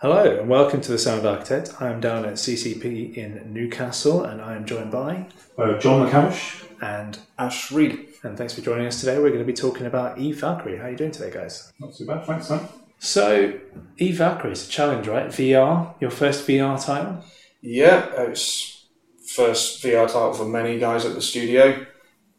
Hello 0.00 0.38
and 0.40 0.48
welcome 0.48 0.80
to 0.80 0.92
the 0.92 0.98
Sound 0.98 1.26
Architect. 1.26 1.74
I 1.80 1.88
am 1.90 2.00
down 2.00 2.24
at 2.24 2.34
CCP 2.34 3.16
in 3.16 3.52
Newcastle 3.52 4.24
and 4.24 4.40
I 4.40 4.56
am 4.56 4.64
joined 4.64 4.90
by 4.90 5.26
Uh, 5.58 5.78
Jon 5.78 6.08
McCavish. 6.08 6.64
and 6.80 7.18
Ash 7.38 7.70
Read. 7.70 8.06
and 8.22 8.36
thanks 8.36 8.52
for 8.54 8.60
joining 8.62 8.86
us 8.86 9.00
today. 9.00 9.16
We're 9.18 9.28
going 9.28 9.40
to 9.40 9.44
be 9.44 9.52
talking 9.52 9.86
about 9.86 10.18
Eve 10.18 10.40
Valkyrie. 10.40 10.76
How 10.78 10.84
are 10.86 10.90
you 10.90 10.96
doing 10.96 11.10
today, 11.10 11.30
guys? 11.30 11.72
Not 11.80 11.94
too 11.96 12.06
bad, 12.06 12.24
thanks, 12.26 12.48
man. 12.50 12.60
So 12.98 13.54
Valkyrie 13.98 14.52
is 14.52 14.66
a 14.66 14.70
challenge, 14.70 15.06
right? 15.08 15.26
VR, 15.28 15.94
your 16.00 16.10
first 16.10 16.46
VR 16.46 16.78
title. 16.82 17.24
Yeah, 17.62 18.06
it's 18.18 18.86
first 19.26 19.82
VR 19.82 20.06
title 20.06 20.32
for 20.34 20.44
many 20.46 20.78
guys 20.78 21.04
at 21.06 21.14
the 21.14 21.22
studio, 21.22 21.86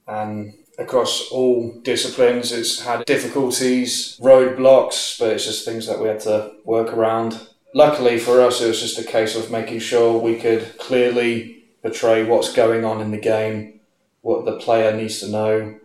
and 0.08 0.54
across 0.80 1.30
all 1.32 1.80
disciplines, 1.84 2.52
it's 2.52 2.82
had 2.82 3.06
difficulties, 3.06 4.20
roadblocks, 4.22 5.18
but 5.20 5.30
it's 5.34 5.46
just 5.46 5.66
things 5.66 5.88
that 5.88 6.00
we 6.00 6.08
had 6.08 6.20
to 6.22 6.52
work 6.66 6.94
around. 6.94 7.40
Luckily 7.74 8.20
for 8.20 8.42
us, 8.42 8.62
it 8.62 8.68
was 8.68 8.82
just 8.82 9.00
a 9.00 9.04
case 9.04 9.36
of 9.36 9.52
making 9.52 9.80
sure 9.80 10.18
we 10.18 10.36
could 10.36 10.78
clearly 10.78 11.64
portray 11.82 12.24
what's 12.24 12.54
going 12.54 12.84
on 12.84 13.02
in 13.02 13.12
the 13.12 13.18
game, 13.18 13.80
what 14.22 14.46
the 14.46 14.58
player 14.58 14.96
needs 14.96 15.20
to 15.20 15.30
know, 15.30 15.80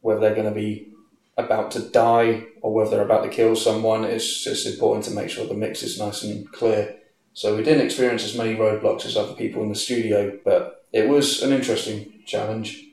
whether 0.00 0.20
they're 0.20 0.34
going 0.34 0.48
to 0.48 0.54
be 0.54 0.88
about 1.36 1.70
to 1.72 1.80
die 1.80 2.44
or 2.60 2.72
whether 2.72 2.90
they're 2.90 3.04
about 3.04 3.24
to 3.24 3.30
kill 3.30 3.56
someone. 3.56 4.04
It's 4.04 4.44
just 4.44 4.66
important 4.66 5.04
to 5.06 5.10
make 5.10 5.28
sure 5.28 5.46
the 5.46 5.54
mix 5.54 5.82
is 5.82 5.98
nice 5.98 6.22
and 6.22 6.50
clear. 6.52 6.96
So 7.34 7.56
we 7.56 7.62
didn't 7.62 7.84
experience 7.84 8.24
as 8.24 8.36
many 8.36 8.54
roadblocks 8.54 9.06
as 9.06 9.16
other 9.16 9.34
people 9.34 9.62
in 9.62 9.70
the 9.70 9.74
studio, 9.74 10.38
but 10.44 10.84
it 10.92 11.08
was 11.08 11.42
an 11.42 11.52
interesting 11.52 12.22
challenge, 12.26 12.84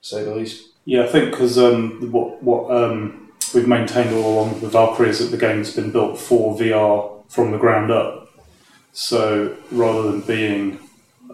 say 0.00 0.24
the 0.24 0.34
least. 0.34 0.68
Yeah, 0.84 1.04
I 1.04 1.08
think 1.08 1.30
because 1.30 1.58
um, 1.58 2.12
what 2.12 2.42
what 2.42 2.70
um, 2.70 3.30
we've 3.54 3.68
maintained 3.68 4.14
all 4.14 4.34
along 4.34 4.60
with 4.60 4.72
Valkyrie 4.72 5.10
is 5.10 5.18
that 5.18 5.26
the 5.26 5.38
game's 5.38 5.74
been 5.74 5.90
built 5.90 6.18
for 6.18 6.56
VR 6.56 7.17
from 7.28 7.52
the 7.52 7.58
ground 7.58 7.90
up. 7.90 8.28
So 8.92 9.56
rather 9.70 10.10
than 10.10 10.22
being 10.22 10.80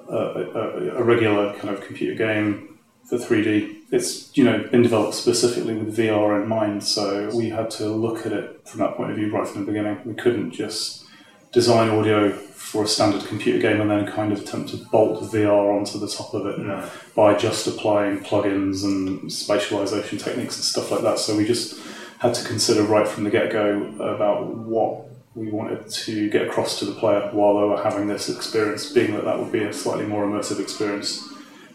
a, 0.08 0.16
a, 0.16 0.96
a 0.96 1.02
regular 1.02 1.54
kind 1.54 1.74
of 1.74 1.80
computer 1.80 2.14
game 2.14 2.78
for 3.08 3.16
3D, 3.16 3.76
it's 3.90 4.36
you 4.36 4.44
know 4.44 4.66
been 4.68 4.82
developed 4.82 5.14
specifically 5.14 5.74
with 5.74 5.96
VR 5.96 6.42
in 6.42 6.48
mind. 6.48 6.84
So 6.84 7.30
we 7.34 7.48
had 7.48 7.70
to 7.72 7.88
look 7.88 8.26
at 8.26 8.32
it 8.32 8.68
from 8.68 8.80
that 8.80 8.96
point 8.96 9.10
of 9.10 9.16
view 9.16 9.32
right 9.32 9.46
from 9.46 9.64
the 9.64 9.72
beginning. 9.72 10.00
We 10.04 10.14
couldn't 10.14 10.50
just 10.50 11.04
design 11.52 11.88
audio 11.88 12.32
for 12.32 12.82
a 12.82 12.88
standard 12.88 13.24
computer 13.26 13.60
game 13.60 13.80
and 13.80 13.90
then 13.90 14.10
kind 14.10 14.32
of 14.32 14.40
attempt 14.40 14.70
to 14.70 14.76
bolt 14.76 15.22
VR 15.30 15.78
onto 15.78 15.98
the 15.98 16.08
top 16.08 16.34
of 16.34 16.46
it 16.46 16.90
by 17.14 17.34
just 17.34 17.66
applying 17.68 18.18
plugins 18.18 18.82
and 18.84 19.22
spatialization 19.30 20.20
techniques 20.20 20.56
and 20.56 20.64
stuff 20.64 20.90
like 20.90 21.02
that. 21.02 21.18
So 21.18 21.36
we 21.36 21.46
just 21.46 21.78
had 22.18 22.34
to 22.34 22.44
consider 22.44 22.82
right 22.82 23.06
from 23.06 23.24
the 23.24 23.30
get 23.30 23.52
go 23.52 23.82
about 24.00 24.46
what 24.48 25.13
we 25.34 25.50
wanted 25.50 25.88
to 25.88 26.30
get 26.30 26.46
across 26.46 26.78
to 26.78 26.84
the 26.84 26.92
player 26.92 27.28
while 27.32 27.58
they 27.58 27.66
were 27.66 27.82
having 27.82 28.06
this 28.06 28.28
experience, 28.28 28.90
being 28.92 29.14
that 29.14 29.24
that 29.24 29.38
would 29.38 29.52
be 29.52 29.64
a 29.64 29.72
slightly 29.72 30.06
more 30.06 30.24
immersive 30.24 30.60
experience 30.60 31.28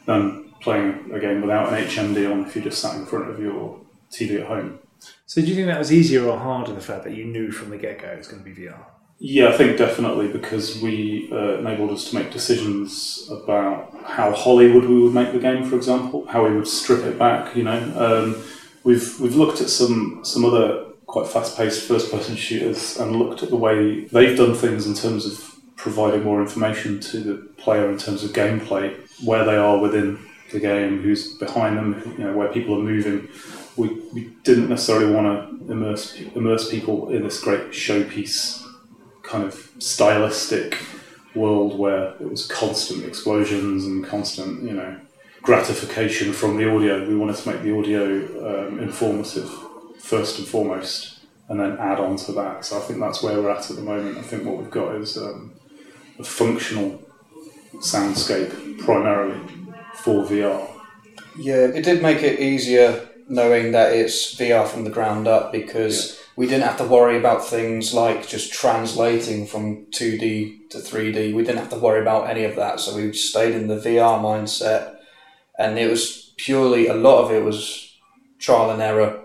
than 0.05 0.51
playing 0.61 1.11
a 1.13 1.19
game 1.19 1.41
without 1.41 1.71
an 1.71 1.85
HMD 1.85 2.31
on 2.31 2.45
if 2.45 2.55
you 2.55 2.61
just 2.61 2.81
sat 2.81 2.95
in 2.95 3.05
front 3.05 3.29
of 3.29 3.39
your 3.39 3.79
TV 4.11 4.41
at 4.41 4.47
home. 4.47 4.79
So 5.25 5.41
do 5.41 5.47
you 5.47 5.55
think 5.55 5.67
that 5.67 5.79
was 5.79 5.93
easier 5.93 6.25
or 6.25 6.37
harder 6.37 6.73
the 6.73 6.81
fact 6.81 7.03
that 7.03 7.13
you 7.13 7.25
knew 7.25 7.51
from 7.51 7.69
the 7.69 7.77
get 7.77 8.01
go 8.01 8.07
it 8.07 8.17
was 8.17 8.27
going 8.27 8.43
to 8.43 8.49
be 8.49 8.61
VR? 8.61 8.79
Yeah, 9.21 9.49
I 9.49 9.57
think 9.57 9.77
definitely 9.77 10.29
because 10.29 10.81
we 10.81 11.29
uh, 11.31 11.57
enabled 11.57 11.91
us 11.91 12.09
to 12.09 12.15
make 12.15 12.31
decisions 12.31 13.29
about 13.29 13.93
how 14.05 14.31
Hollywood 14.31 14.85
we 14.85 15.01
would 15.01 15.13
make 15.13 15.33
the 15.33 15.39
game, 15.39 15.65
for 15.65 15.75
example, 15.75 16.25
how 16.25 16.45
we 16.45 16.55
would 16.55 16.67
strip 16.67 17.03
it 17.03 17.19
back. 17.19 17.53
You 17.53 17.63
know, 17.63 17.77
um, 17.97 18.43
we've 18.83 19.19
we've 19.19 19.35
looked 19.35 19.59
at 19.59 19.69
some 19.69 20.21
some 20.23 20.45
other 20.45 20.88
quite 21.09 21.27
fast-paced 21.27 21.87
first-person 21.87 22.35
shooters 22.35 22.97
and 22.97 23.15
looked 23.15 23.41
at 23.41 23.49
the 23.49 23.55
way 23.55 24.01
they've 24.05 24.37
done 24.37 24.53
things 24.53 24.85
in 24.85 24.93
terms 24.93 25.25
of 25.25 25.55
providing 25.75 26.23
more 26.23 26.39
information 26.39 26.99
to 26.99 27.19
the 27.19 27.35
player 27.57 27.89
in 27.89 27.97
terms 27.97 28.23
of 28.23 28.31
gameplay, 28.31 28.95
where 29.25 29.43
they 29.43 29.55
are 29.55 29.79
within 29.79 30.19
the 30.51 30.59
game, 30.59 31.01
who's 31.01 31.33
behind 31.39 31.77
them, 31.77 32.15
you 32.17 32.23
know, 32.23 32.37
where 32.37 32.47
people 32.49 32.75
are 32.75 32.83
moving. 32.83 33.27
We, 33.75 33.87
we 34.13 34.29
didn't 34.43 34.69
necessarily 34.69 35.11
want 35.11 35.27
to 35.27 35.71
immerse 35.71 36.15
immerse 36.35 36.69
people 36.69 37.09
in 37.09 37.23
this 37.23 37.41
great 37.41 37.71
showpiece 37.71 38.63
kind 39.23 39.43
of 39.43 39.71
stylistic 39.79 40.77
world 41.33 41.77
where 41.79 42.09
it 42.19 42.29
was 42.29 42.45
constant 42.45 43.03
explosions 43.03 43.85
and 43.85 44.05
constant, 44.05 44.61
you 44.61 44.73
know, 44.73 44.99
gratification 45.41 46.33
from 46.33 46.57
the 46.57 46.69
audio. 46.69 47.07
We 47.07 47.15
wanted 47.15 47.37
to 47.37 47.49
make 47.51 47.61
the 47.63 47.75
audio 47.75 48.67
um, 48.67 48.79
informative 48.79 49.49
first 49.99 50.39
and 50.39 50.47
foremost, 50.47 51.19
and 51.47 51.59
then 51.59 51.77
add 51.77 51.99
on 51.99 52.15
to 52.15 52.31
that. 52.33 52.65
So 52.65 52.77
I 52.77 52.81
think 52.81 52.99
that's 52.99 53.21
where 53.21 53.41
we're 53.41 53.49
at 53.49 53.69
at 53.69 53.75
the 53.75 53.81
moment. 53.81 54.17
I 54.17 54.21
think 54.21 54.45
what 54.45 54.57
we've 54.57 54.71
got 54.71 54.95
is 54.95 55.17
um, 55.17 55.53
a 56.17 56.23
functional 56.23 57.01
soundscape 57.75 58.79
primarily 58.79 59.39
for 59.95 60.25
VR. 60.25 60.67
Yeah, 61.37 61.67
it 61.67 61.83
did 61.83 62.01
make 62.01 62.23
it 62.23 62.39
easier 62.39 63.07
knowing 63.29 63.71
that 63.73 63.93
it's 63.93 64.35
VR 64.35 64.67
from 64.67 64.83
the 64.83 64.89
ground 64.89 65.27
up 65.27 65.51
because 65.51 66.19
we 66.35 66.47
didn't 66.47 66.63
have 66.63 66.77
to 66.77 66.85
worry 66.85 67.17
about 67.17 67.45
things 67.45 67.93
like 67.93 68.27
just 68.27 68.51
translating 68.51 69.45
from 69.45 69.85
2D 69.87 70.69
to 70.69 70.77
3D. 70.79 71.33
We 71.35 71.43
didn't 71.43 71.59
have 71.59 71.69
to 71.69 71.77
worry 71.77 72.01
about 72.01 72.29
any 72.29 72.43
of 72.43 72.55
that. 72.55 72.79
So 72.79 72.95
we 72.95 73.13
stayed 73.13 73.53
in 73.53 73.67
the 73.67 73.75
VR 73.75 74.19
mindset 74.19 74.95
and 75.57 75.77
it 75.77 75.89
was 75.89 76.33
purely, 76.37 76.87
a 76.87 76.95
lot 76.95 77.23
of 77.23 77.31
it 77.31 77.43
was 77.43 77.93
trial 78.39 78.71
and 78.71 78.81
error. 78.81 79.18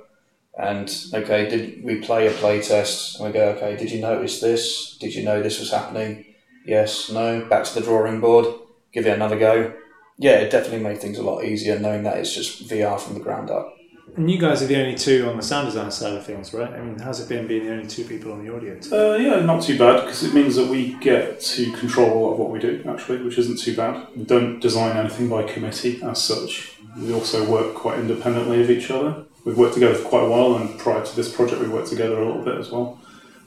And 0.56 0.88
okay, 1.12 1.48
did 1.48 1.82
we 1.82 2.00
play 2.00 2.28
a 2.28 2.30
play 2.30 2.62
test? 2.62 3.16
And 3.16 3.26
we 3.26 3.32
go, 3.32 3.50
okay, 3.50 3.76
did 3.76 3.90
you 3.90 4.00
notice 4.00 4.40
this? 4.40 4.96
Did 4.98 5.14
you 5.14 5.24
know 5.24 5.42
this 5.42 5.58
was 5.58 5.70
happening? 5.70 6.26
Yes, 6.64 7.10
no, 7.10 7.44
back 7.44 7.64
to 7.64 7.74
the 7.74 7.80
drawing 7.80 8.20
board, 8.20 8.46
give 8.92 9.06
it 9.06 9.14
another 9.14 9.38
go. 9.38 9.74
Yeah, 10.16 10.38
it 10.38 10.50
definitely 10.50 10.78
made 10.78 11.00
things 11.00 11.18
a 11.18 11.22
lot 11.22 11.44
easier 11.44 11.78
knowing 11.78 12.04
that 12.04 12.18
it's 12.18 12.32
just 12.32 12.68
VR 12.68 13.00
from 13.00 13.14
the 13.14 13.20
ground 13.20 13.50
up. 13.50 13.74
And 14.16 14.30
you 14.30 14.38
guys 14.38 14.62
are 14.62 14.66
the 14.66 14.76
only 14.76 14.94
two 14.94 15.28
on 15.28 15.36
the 15.36 15.42
sound 15.42 15.66
design 15.66 15.90
side 15.90 16.12
of 16.12 16.24
things, 16.24 16.54
right? 16.54 16.72
I 16.72 16.80
mean, 16.80 17.00
how's 17.00 17.18
it 17.18 17.28
been 17.28 17.48
being 17.48 17.66
the 17.66 17.72
only 17.72 17.88
two 17.88 18.04
people 18.04 18.32
on 18.32 18.44
the 18.44 18.54
audience? 18.54 18.88
team? 18.88 18.98
Uh, 18.98 19.16
yeah, 19.16 19.40
not 19.40 19.62
too 19.62 19.76
bad 19.76 20.02
because 20.02 20.22
it 20.22 20.32
means 20.32 20.54
that 20.54 20.68
we 20.68 20.94
get 21.00 21.40
to 21.40 21.72
control 21.72 22.12
a 22.12 22.18
lot 22.20 22.32
of 22.34 22.38
what 22.38 22.50
we 22.50 22.60
do, 22.60 22.84
actually, 22.88 23.22
which 23.24 23.38
isn't 23.38 23.58
too 23.58 23.74
bad. 23.74 24.06
We 24.14 24.24
don't 24.24 24.60
design 24.60 24.96
anything 24.96 25.28
by 25.28 25.42
committee 25.42 26.00
as 26.02 26.22
such. 26.22 26.78
We 26.96 27.12
also 27.12 27.50
work 27.50 27.74
quite 27.74 27.98
independently 27.98 28.62
of 28.62 28.70
each 28.70 28.88
other. 28.92 29.24
We've 29.44 29.58
worked 29.58 29.74
together 29.74 29.94
for 29.94 30.08
quite 30.08 30.24
a 30.24 30.28
while, 30.28 30.56
and 30.56 30.78
prior 30.78 31.04
to 31.04 31.16
this 31.16 31.34
project, 31.34 31.60
we 31.60 31.68
worked 31.68 31.88
together 31.88 32.20
a 32.20 32.26
little 32.26 32.42
bit 32.42 32.58
as 32.58 32.70
well 32.70 32.98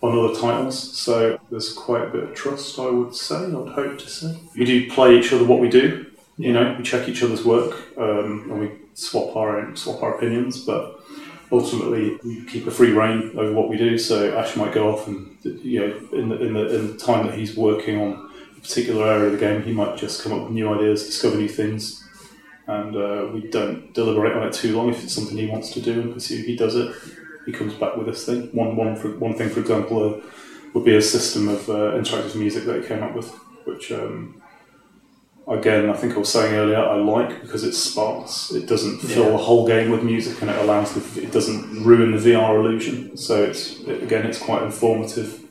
on 0.01 0.17
other 0.17 0.39
titles. 0.39 0.97
So 0.97 1.39
there's 1.49 1.73
quite 1.73 2.03
a 2.03 2.09
bit 2.09 2.23
of 2.23 2.35
trust, 2.35 2.77
I 2.77 2.89
would 2.89 3.15
say, 3.15 3.35
I 3.35 3.47
would 3.47 3.73
hope 3.73 3.97
to 3.99 4.09
say. 4.09 4.37
We 4.55 4.65
do 4.65 4.89
play 4.91 5.17
each 5.17 5.33
other 5.33 5.43
what 5.43 5.59
we 5.59 5.69
do. 5.69 6.05
You 6.37 6.53
know, 6.53 6.75
we 6.77 6.83
check 6.83 7.09
each 7.09 7.23
other's 7.23 7.43
work 7.43 7.97
um, 7.97 8.47
and 8.51 8.59
we 8.59 8.71
swap 8.93 9.35
our 9.35 9.75
swap 9.75 10.03
our 10.03 10.15
opinions, 10.15 10.63
but 10.63 10.99
ultimately 11.51 12.19
we 12.23 12.45
keep 12.45 12.67
a 12.67 12.71
free 12.71 12.91
reign 12.91 13.31
over 13.35 13.51
what 13.53 13.69
we 13.69 13.77
do. 13.77 13.97
So 13.97 14.37
Ash 14.37 14.55
might 14.55 14.71
go 14.71 14.93
off 14.93 15.07
and 15.07 15.35
you 15.43 15.79
know 15.79 16.17
in 16.17 16.29
the 16.29 16.39
in 16.39 16.53
the, 16.53 16.75
in 16.75 16.87
the 16.91 16.97
time 16.97 17.25
that 17.25 17.35
he's 17.35 17.57
working 17.57 17.99
on 17.99 18.31
a 18.55 18.61
particular 18.61 19.07
area 19.07 19.27
of 19.27 19.31
the 19.31 19.39
game, 19.39 19.63
he 19.63 19.71
might 19.71 19.97
just 19.97 20.21
come 20.21 20.31
up 20.31 20.43
with 20.43 20.51
new 20.51 20.71
ideas, 20.71 21.07
discover 21.07 21.37
new 21.37 21.49
things, 21.49 22.06
and 22.67 22.95
uh, 22.95 23.27
we 23.33 23.41
don't 23.49 23.93
deliberate 23.93 24.33
on 24.35 24.47
it 24.47 24.53
too 24.53 24.75
long. 24.75 24.89
If 24.89 25.03
it's 25.03 25.13
something 25.13 25.37
he 25.37 25.47
wants 25.47 25.71
to 25.73 25.81
do 25.81 25.93
and 26.01 26.13
pursue, 26.13 26.43
he 26.43 26.55
does 26.55 26.75
it. 26.75 26.93
He 27.45 27.51
comes 27.53 27.73
back 27.73 27.95
with 27.95 28.07
this 28.07 28.25
thing. 28.25 28.49
One 28.53 28.75
one 28.75 28.95
for, 28.95 29.17
one 29.17 29.33
thing, 29.35 29.49
for 29.49 29.61
example, 29.61 30.15
uh, 30.15 30.21
would 30.73 30.83
be 30.85 30.95
a 30.95 31.01
system 31.01 31.47
of 31.47 31.69
uh, 31.69 31.93
interactive 31.99 32.35
music 32.35 32.65
that 32.65 32.81
he 32.81 32.87
came 32.87 33.03
up 33.03 33.15
with, 33.15 33.29
which. 33.65 33.91
Um, 33.91 34.41
again, 35.47 35.89
I 35.89 35.93
think 35.93 36.13
I 36.13 36.17
was 36.17 36.29
saying 36.29 36.53
earlier, 36.55 36.77
I 36.77 36.95
like 36.97 37.41
because 37.41 37.63
it's 37.63 37.77
sparse. 37.77 38.51
It 38.51 38.67
doesn't 38.67 38.99
fill 38.99 39.25
Yeah. 39.27 39.31
the 39.31 39.37
whole 39.37 39.65
game 39.65 39.91
with 39.91 40.03
music, 40.03 40.41
and 40.41 40.51
it 40.51 40.57
allows 40.57 40.93
the, 40.93 41.21
it 41.23 41.31
doesn't 41.31 41.85
ruin 41.85 42.11
the 42.11 42.17
VR 42.17 42.59
illusion. 42.59 43.15
So 43.15 43.43
it's 43.43 43.79
it, 43.81 44.03
again, 44.03 44.25
it's 44.25 44.39
quite 44.39 44.63
informative 44.63 45.43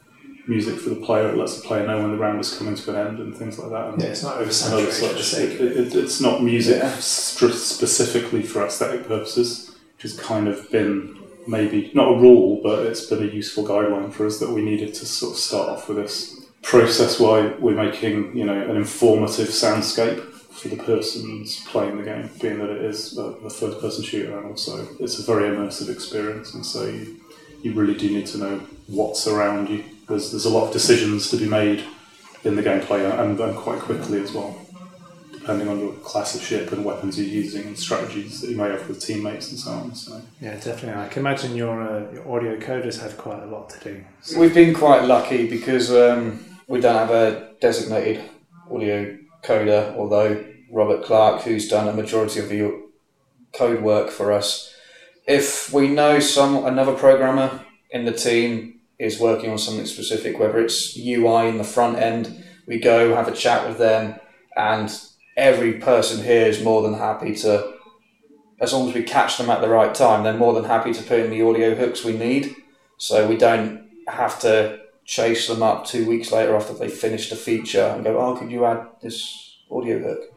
music 0.49 0.79
for 0.79 0.91
the 0.91 0.97
player. 0.97 1.29
It 1.29 1.37
lets 1.37 1.61
the 1.61 1.67
player 1.67 1.87
know 1.87 2.01
when 2.01 2.11
the 2.13 2.17
round 2.17 2.41
is 2.41 2.57
coming 2.57 2.75
to 2.75 2.91
an 2.95 3.07
end 3.07 3.19
and 3.19 3.37
things 3.37 3.59
like 3.59 3.71
that. 3.71 3.93
And 3.93 4.03
Yeah, 4.03 4.09
it's 4.09 4.23
not 4.23 4.37
oversaturated 4.39 5.09
for 5.09 5.15
the 5.15 5.23
sake 5.23 5.61
It, 5.61 5.77
it, 5.77 5.95
it's 5.95 6.21
not 6.21 6.43
music 6.43 6.79
Yeah. 6.83 6.97
str- 6.99 7.49
specifically 7.51 8.43
for 8.43 8.65
aesthetic 8.65 9.07
purposes, 9.09 9.77
which 9.97 10.03
has 10.03 10.19
kind 10.19 10.49
of 10.49 10.71
been 10.71 11.17
maybe 11.49 11.91
not 11.95 12.09
a 12.13 12.17
rule, 12.17 12.61
but 12.63 12.87
it's 12.87 13.07
been 13.07 13.23
a 13.23 13.33
useful 13.33 13.65
guideline 13.65 14.13
for 14.13 14.27
us 14.27 14.39
that 14.41 14.51
we 14.51 14.63
needed 14.63 14.95
to 14.95 15.07
sort 15.07 15.33
of 15.33 15.39
start 15.39 15.69
off 15.69 15.89
with 15.89 15.99
this 15.99 16.41
process 16.63 17.21
why 17.21 17.47
we're 17.61 17.81
making 17.81 18.37
you 18.37 18.45
know 18.45 18.61
an 18.71 18.77
informative 18.77 19.47
soundscape 19.49 20.21
for 20.51 20.67
the 20.69 20.77
persons 20.77 21.63
playing 21.69 21.97
the 21.99 22.03
game, 22.03 22.29
being 22.41 22.59
that 22.59 22.71
it 22.71 22.83
is 22.83 23.17
a, 23.19 23.23
a 23.23 23.51
first 23.51 23.81
person 23.81 24.03
shooter 24.03 24.37
and 24.37 24.47
also 24.47 24.89
it's 24.99 25.19
a 25.21 25.23
very 25.23 25.49
immersive 25.51 25.89
experience 25.89 26.55
and 26.55 26.67
so 26.67 26.85
you, 26.87 27.21
you 27.67 27.75
really 27.75 27.95
do 27.95 28.09
need 28.11 28.27
to 28.27 28.39
know 28.39 28.55
what's 28.87 29.27
around 29.27 29.69
you. 29.69 29.85
There's 30.09 30.31
there's 30.31 30.45
a 30.45 30.51
lot 30.57 30.67
of 30.69 30.73
decisions 30.73 31.31
to 31.31 31.37
be 31.37 31.49
made 31.49 31.85
in 32.45 32.55
the 32.55 32.63
gameplay 32.63 33.01
and, 33.21 33.39
and 33.41 33.57
quite 33.57 33.81
quickly 33.81 34.21
as 34.23 34.33
well. 34.33 34.51
depending 35.33 35.69
on 35.69 35.79
your 35.79 35.93
class 36.11 36.35
of 36.35 36.43
ship 36.43 36.73
and 36.73 36.85
weapons 36.85 37.19
you're 37.19 37.35
using 37.45 37.65
and 37.69 37.79
strategies 37.79 38.41
that 38.41 38.51
you 38.51 38.57
may 38.57 38.69
have 38.69 38.89
with 38.89 39.01
teammates 39.01 39.51
and 39.51 39.59
so 39.61 39.71
on. 39.71 39.95
So 39.95 40.21
Yeah, 40.41 40.55
definitely. 40.55 41.01
I 41.01 41.09
can 41.09 41.21
imagine 41.21 41.55
your, 41.55 41.77
uh, 41.83 42.13
your 42.13 42.25
audio 42.35 42.57
coders 42.59 43.01
have 43.01 43.17
quite 43.17 43.43
a 43.43 43.47
lot 43.47 43.71
to 43.71 43.79
do. 43.89 44.05
We've 44.41 44.55
been 44.55 44.75
quite 44.75 45.03
lucky 45.05 45.49
because 45.57 45.87
um, 45.93 46.45
we 46.67 46.81
don't 46.81 46.97
have 46.97 47.11
a 47.11 47.53
designated 47.61 48.19
audio 48.75 49.17
coder, 49.45 49.95
although 49.97 50.45
Robert 50.73 51.05
Clark, 51.05 51.43
who's 51.43 51.69
done 51.69 51.87
a 51.89 51.93
majority 51.93 52.41
of 52.41 52.49
the 52.49 52.61
code 53.53 53.83
work 53.83 54.11
for 54.11 54.33
us, 54.33 54.75
if 55.27 55.73
we 55.73 55.89
know 55.89 56.21
some 56.21 56.65
another 56.65 56.95
programmer 56.95 57.61
in 57.91 58.05
the 58.05 58.13
team 58.13 58.81
is 58.99 59.21
working 59.21 59.51
on 59.51 59.59
something 59.59 59.87
specific, 59.87 60.39
whether 60.39 60.59
it's 60.59 60.97
UI 60.97 61.49
in 61.49 61.59
the 61.59 61.65
front 61.65 61.99
end, 61.99 62.45
we 62.67 62.79
go 62.79 63.15
have 63.15 63.29
a 63.29 63.33
chat 63.33 63.67
with 63.69 63.79
them, 63.79 64.19
and 64.57 64.91
every 65.37 65.75
person 65.75 66.25
here 66.25 66.47
is 66.47 66.63
more 66.63 66.83
than 66.83 66.95
happy 66.95 67.35
to, 67.35 67.75
as 68.61 68.73
long 68.73 68.89
as 68.89 68.95
we 68.95 69.03
catch 69.03 69.37
them 69.37 69.51
at 69.51 69.61
the 69.61 69.69
right 69.69 69.95
time, 69.95 70.23
they're 70.23 70.35
more 70.35 70.55
than 70.55 70.65
happy 70.65 70.93
to 70.93 71.03
put 71.03 71.21
in 71.21 71.31
the 71.31 71.43
audio 71.43 71.75
hooks 71.75 72.05
we 72.05 72.17
need. 72.17 72.55
So 72.97 73.29
we 73.29 73.37
don't 73.37 73.91
have 74.09 74.41
to 74.41 74.81
chase 75.05 75.47
them 75.47 75.63
up 75.63 75.85
two 75.85 76.07
weeks 76.07 76.33
later 76.33 76.57
after 76.57 76.73
they 76.73 76.89
finished 76.89 77.31
a 77.33 77.37
feature 77.37 77.93
and 77.95 78.03
go, 78.03 78.19
oh, 78.19 78.37
could 78.37 78.51
you 78.51 78.65
add 78.65 78.87
this 79.03 79.59
audio 79.71 79.99
hook? 79.99 80.36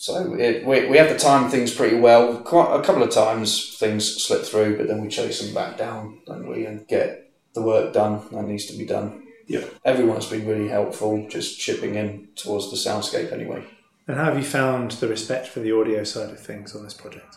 So 0.00 0.32
it, 0.32 0.64
we, 0.64 0.86
we 0.86 0.96
have 0.96 1.10
to 1.10 1.18
time 1.18 1.50
things 1.50 1.74
pretty 1.74 1.96
well. 1.96 2.38
Quite 2.38 2.74
a 2.74 2.82
couple 2.82 3.02
of 3.02 3.10
times 3.10 3.76
things 3.76 4.24
slip 4.24 4.46
through, 4.46 4.78
but 4.78 4.88
then 4.88 5.02
we 5.02 5.08
chase 5.08 5.42
them 5.42 5.52
back 5.52 5.76
down, 5.76 6.20
don't 6.26 6.48
we, 6.48 6.64
and 6.64 6.88
get 6.88 7.30
the 7.52 7.60
work 7.60 7.92
done 7.92 8.22
that 8.32 8.44
needs 8.44 8.64
to 8.64 8.78
be 8.78 8.86
done. 8.86 9.26
Yeah. 9.46 9.66
Everyone's 9.84 10.24
been 10.24 10.46
really 10.46 10.68
helpful, 10.68 11.26
just 11.28 11.60
chipping 11.60 11.96
in 11.96 12.28
towards 12.34 12.70
the 12.70 12.78
soundscape 12.78 13.30
anyway. 13.30 13.62
And 14.08 14.16
how 14.16 14.24
have 14.24 14.38
you 14.38 14.42
found 14.42 14.92
the 14.92 15.06
respect 15.06 15.48
for 15.48 15.60
the 15.60 15.78
audio 15.78 16.02
side 16.04 16.30
of 16.30 16.40
things 16.40 16.74
on 16.74 16.82
this 16.82 16.94
project? 16.94 17.36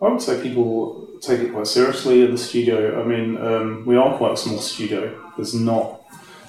I 0.00 0.08
would 0.08 0.22
say 0.22 0.40
people 0.40 1.08
take 1.20 1.40
it 1.40 1.52
quite 1.52 1.66
seriously 1.66 2.22
in 2.22 2.30
the 2.30 2.38
studio. 2.38 3.02
I 3.02 3.04
mean, 3.04 3.38
um, 3.38 3.84
we 3.86 3.96
are 3.96 4.16
quite 4.16 4.34
a 4.34 4.36
small 4.36 4.58
studio. 4.58 5.32
There's 5.36 5.52
not, 5.52 6.03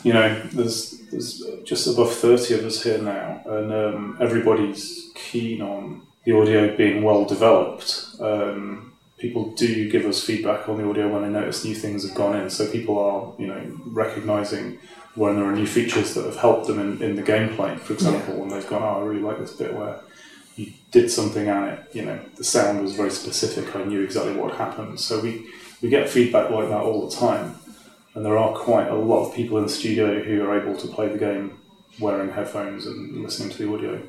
you 0.06 0.14
know, 0.14 0.40
there's 0.54 1.00
there's 1.10 1.44
just 1.64 1.88
above 1.88 2.14
thirty 2.14 2.54
of 2.54 2.64
us 2.64 2.84
here 2.84 3.00
now, 3.00 3.42
and 3.46 3.74
um, 3.74 4.18
everybody's 4.22 5.12
keen 5.16 5.62
on 5.62 6.02
the 6.26 6.38
audio 6.40 6.76
being 6.78 7.02
well 7.04 7.26
developed. 7.26 8.16
Um, 8.20 8.94
people 9.18 9.52
do 9.56 9.90
give 9.90 10.06
us 10.06 10.24
feedback 10.24 10.70
on 10.70 10.78
the 10.78 10.88
audio 10.88 11.12
when 11.12 11.24
they 11.24 11.30
notice 11.40 11.66
new 11.66 11.74
things 11.74 12.08
have 12.08 12.16
gone 12.16 12.36
in. 12.40 12.50
So 12.50 12.70
people 12.72 13.00
are, 13.00 13.34
you 13.42 13.48
know, 13.48 13.80
recognizing 13.86 14.78
when 15.16 15.36
there 15.38 15.46
are 15.46 15.56
new 15.56 15.66
features 15.66 16.14
that 16.14 16.26
have 16.26 16.36
helped 16.36 16.68
them 16.68 16.80
in, 16.80 17.02
in 17.02 17.16
the 17.16 17.24
gameplay, 17.24 17.80
for 17.80 17.94
example, 17.94 18.36
when 18.36 18.50
they've 18.50 18.68
gone, 18.68 18.84
oh, 18.84 19.00
I 19.00 19.06
really 19.06 19.22
like 19.22 19.40
this 19.40 19.54
bit 19.54 19.74
where 19.74 20.02
you 20.56 20.72
did 20.92 21.10
something 21.10 21.48
and 21.48 21.72
it, 21.72 21.90
you 21.94 22.04
know, 22.06 22.20
the 22.36 22.44
sound 22.44 22.82
was 22.82 22.96
very 22.96 23.12
specific. 23.12 23.76
I 23.76 23.84
knew 23.86 24.02
exactly 24.04 24.36
what 24.36 24.56
happened. 24.56 25.00
So 25.00 25.22
we, 25.22 25.48
we 25.82 25.90
get 25.90 26.10
feedback 26.10 26.50
like 26.52 26.68
that 26.70 26.82
all 26.82 27.08
the 27.08 27.16
time. 27.16 27.56
And 28.16 28.26
there 28.26 28.38
are 28.38 28.54
quite 28.56 28.88
a 28.88 28.96
lot 28.96 29.28
of 29.28 29.36
people 29.36 29.58
in 29.58 29.64
the 29.64 29.70
studio 29.70 30.24
who 30.24 30.44
are 30.44 30.60
able 30.60 30.76
to 30.78 30.88
play 30.88 31.10
the 31.10 31.18
game 31.18 31.60
wearing 32.00 32.32
headphones 32.32 32.86
and 32.86 33.22
listening 33.22 33.50
to 33.50 33.58
the 33.58 33.74
audio 33.74 34.02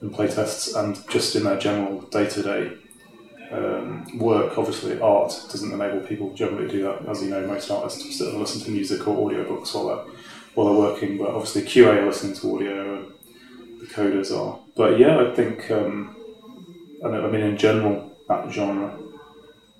and 0.00 0.14
play 0.14 0.28
tests 0.28 0.74
and 0.74 0.98
just 1.10 1.36
in 1.36 1.44
their 1.44 1.58
general 1.58 2.00
day 2.02 2.28
to 2.28 2.42
day 2.42 2.72
work. 4.14 4.56
Obviously, 4.56 5.00
art 5.00 5.30
doesn't 5.50 5.72
enable 5.72 6.00
people 6.00 6.32
generally 6.34 6.66
to 6.68 6.72
do 6.72 6.82
that. 6.84 7.06
As 7.08 7.22
you 7.22 7.30
know, 7.30 7.46
most 7.46 7.70
artists 7.70 8.18
sit 8.18 8.28
and 8.28 8.38
listen 8.38 8.60
to 8.62 8.70
music 8.70 9.06
or 9.06 9.30
audiobooks 9.30 9.74
while 9.74 9.88
they're, 9.88 10.14
while 10.54 10.66
they're 10.66 10.92
working, 10.92 11.18
but 11.18 11.30
obviously, 11.30 11.62
QA 11.62 12.02
are 12.02 12.06
listening 12.06 12.34
to 12.34 12.54
audio 12.54 12.98
and 12.98 13.12
the 13.80 13.86
coders 13.86 14.36
are. 14.36 14.58
But 14.76 14.98
yeah, 14.98 15.20
I 15.20 15.34
think, 15.34 15.70
um, 15.70 16.16
I, 17.04 17.08
know, 17.08 17.26
I 17.26 17.30
mean, 17.30 17.42
in 17.42 17.56
general, 17.56 18.16
that 18.28 18.50
genre 18.52 18.96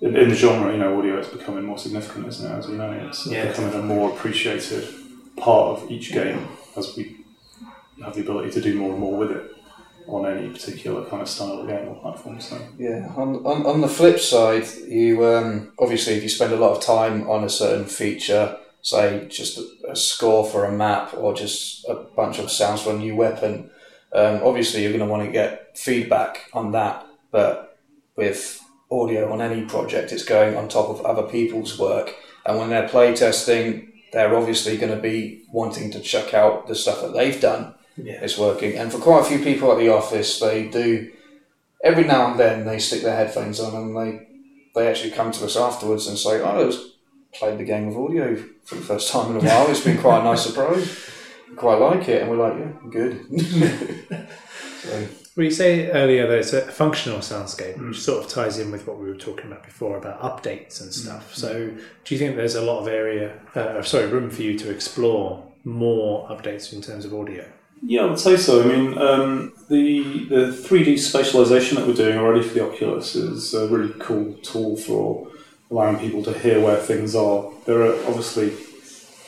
in, 0.01 0.17
in 0.17 0.29
the 0.29 0.35
genre, 0.35 0.73
you 0.73 0.79
know, 0.79 0.99
audio 0.99 1.19
is 1.19 1.29
becoming 1.29 1.65
more 1.65 1.79
significant, 1.79 2.27
isn't 2.29 2.51
it? 2.51 2.55
As 2.55 2.69
you 2.69 2.77
know, 2.77 2.91
it's 2.93 3.27
Yeah, 3.27 3.49
becoming 3.49 3.75
a 3.75 3.83
more 3.83 4.11
appreciated 4.11 4.89
part 5.37 5.79
of 5.83 5.91
each 5.91 6.13
game 6.13 6.49
as 6.77 6.97
we 6.97 7.17
have 8.03 8.15
the 8.15 8.21
ability 8.23 8.51
to 8.53 8.61
do 8.61 8.75
more 8.79 8.91
and 8.91 8.99
more 9.01 9.17
with 9.17 9.31
it 9.33 9.51
on 10.07 10.27
any 10.27 10.49
particular 10.49 11.05
kind 11.05 11.23
of 11.23 11.29
style 11.29 11.61
of 11.61 11.69
game 11.69 11.89
or 11.89 11.95
platform. 11.97 12.41
So 12.41 12.59
Yeah. 12.79 13.13
On, 13.17 13.37
on, 13.47 13.67
on 13.67 13.81
the 13.81 13.89
flip 13.89 14.19
side, 14.19 14.67
you 14.89 15.25
um, 15.27 15.73
obviously 15.79 16.15
if 16.15 16.23
you 16.23 16.29
spend 16.29 16.53
a 16.53 16.57
lot 16.57 16.77
of 16.77 16.83
time 16.83 17.29
on 17.29 17.45
a 17.45 17.51
certain 17.51 17.85
feature, 17.85 18.57
say 18.83 19.27
just 19.29 19.59
a, 19.59 19.91
a 19.93 19.97
score 19.97 20.45
for 20.45 20.65
a 20.65 20.73
map 20.73 21.15
or 21.15 21.35
just 21.35 21.87
a 21.89 21.95
bunch 21.95 22.39
of 22.39 22.51
sounds 22.51 22.83
for 22.83 22.91
a 22.91 22.99
new 22.99 23.15
weapon, 23.15 23.71
um, 24.13 24.41
obviously 24.43 24.83
you're 24.83 24.91
going 24.93 25.01
to 25.01 25.07
want 25.07 25.25
to 25.25 25.31
get 25.31 25.79
feedback 25.79 26.49
on 26.55 26.73
that. 26.73 27.07
But 27.31 27.79
with 28.17 28.61
audio 28.91 29.33
on 29.33 29.41
any 29.41 29.65
project, 29.65 30.13
it's 30.13 30.25
going 30.25 30.57
on 30.57 30.69
top 30.69 30.89
of 30.89 31.01
other 31.05 31.23
people's 31.23 31.79
work, 31.79 32.15
and 32.47 32.59
when 32.59 32.71
they're 32.71 32.89
playtesting, 32.89 33.89
they're 34.13 34.35
obviously 34.37 34.77
going 34.77 34.95
to 34.95 35.01
be 35.01 35.45
wanting 35.53 35.91
to 35.93 36.01
check 36.01 36.35
out 36.35 36.67
the 36.67 36.75
stuff 36.75 37.01
that 37.03 37.13
they've 37.13 37.41
done 37.41 37.75
Yeah. 37.97 38.23
is 38.25 38.37
working. 38.39 38.77
And 38.77 38.91
for 38.91 38.99
quite 38.99 39.21
a 39.21 39.25
few 39.25 39.39
people 39.39 39.71
at 39.73 39.79
the 39.79 39.89
office, 39.91 40.41
they 40.41 40.67
do 40.69 41.11
every 41.85 42.05
now 42.05 42.31
and 42.31 42.41
then 42.41 42.65
they 42.67 42.79
stick 42.79 43.03
their 43.03 43.15
headphones 43.17 43.61
on 43.61 43.75
and 43.75 43.97
they 43.97 44.27
they 44.75 44.87
actually 44.89 45.11
come 45.11 45.33
to 45.33 45.45
us 45.45 45.57
afterwards 45.57 46.07
and 46.07 46.17
say, 46.19 46.41
"Oh, 46.41 46.61
I 46.61 46.65
just 46.65 46.83
played 47.35 47.59
the 47.59 47.65
game 47.65 47.87
with 47.89 47.97
audio 47.97 48.37
for 48.65 48.77
the 48.77 48.83
first 48.83 49.11
time 49.11 49.31
in 49.37 49.45
a 49.45 49.49
while. 49.49 49.69
It's 49.71 49.81
been 49.85 49.99
quite 49.99 50.21
a 50.21 50.25
nice 50.25 50.43
surprise. 50.49 50.89
Quite 51.57 51.81
like 51.81 52.09
it." 52.09 52.23
And 52.23 52.31
we're 52.31 52.37
like, 52.49 52.59
"Yeah, 52.59 52.91
good." 52.91 53.15
so, 54.83 55.07
Well, 55.37 55.45
you 55.45 55.51
say 55.51 55.91
earlier 55.91 56.27
that 56.27 56.39
it's 56.39 56.53
a 56.53 56.63
functional 56.63 57.19
soundscape, 57.19 57.79
which 57.79 58.01
sort 58.01 58.25
of 58.25 58.31
ties 58.31 58.59
in 58.59 58.71
with 58.71 58.87
what 58.87 58.99
we 58.99 59.09
were 59.09 59.17
talking 59.17 59.47
about 59.47 59.65
before 59.65 59.97
about 59.97 60.21
updates 60.21 60.81
and 60.81 60.93
stuff. 60.93 61.35
So, 61.35 61.71
do 62.05 62.15
you 62.15 62.19
think 62.19 62.37
there's 62.37 62.57
a 62.57 62.63
lot 62.63 62.81
of 62.81 62.89
area, 62.89 63.39
uh, 63.55 63.81
sorry, 63.83 64.07
room 64.07 64.31
for 64.31 64.43
you 64.43 64.59
to 64.59 64.71
explore 64.71 65.47
more 65.65 66.29
updates 66.29 66.73
in 66.73 66.83
terms 66.83 67.05
of 67.05 67.15
audio? 67.15 67.45
yeah, 67.83 68.03
I 68.03 68.07
would 68.07 68.19
say 68.19 68.37
so. 68.37 68.63
I 68.63 68.67
mean, 68.67 68.99
um, 68.99 69.53
the 69.69 70.25
the 70.29 70.53
three 70.53 70.85
D 70.85 70.95
spatialization 70.95 71.77
that 71.77 71.87
we're 71.87 71.95
doing 71.95 72.19
already 72.19 72.47
for 72.47 72.55
the 72.55 72.67
Oculus 72.67 73.15
is 73.15 73.55
a 73.55 73.69
really 73.69 73.95
cool 73.99 74.35
tool 74.43 74.77
for 74.77 75.29
allowing 75.71 75.99
people 75.99 76.23
to 76.25 76.39
hear 76.39 76.61
where 76.61 76.77
things 76.77 77.15
are. 77.15 77.51
There 77.65 77.83
are 77.83 77.95
obviously 78.07 78.53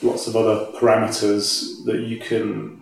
lots 0.02 0.26
of 0.26 0.36
other 0.36 0.70
parameters 0.72 1.84
that 1.86 2.00
you 2.00 2.18
can 2.18 2.81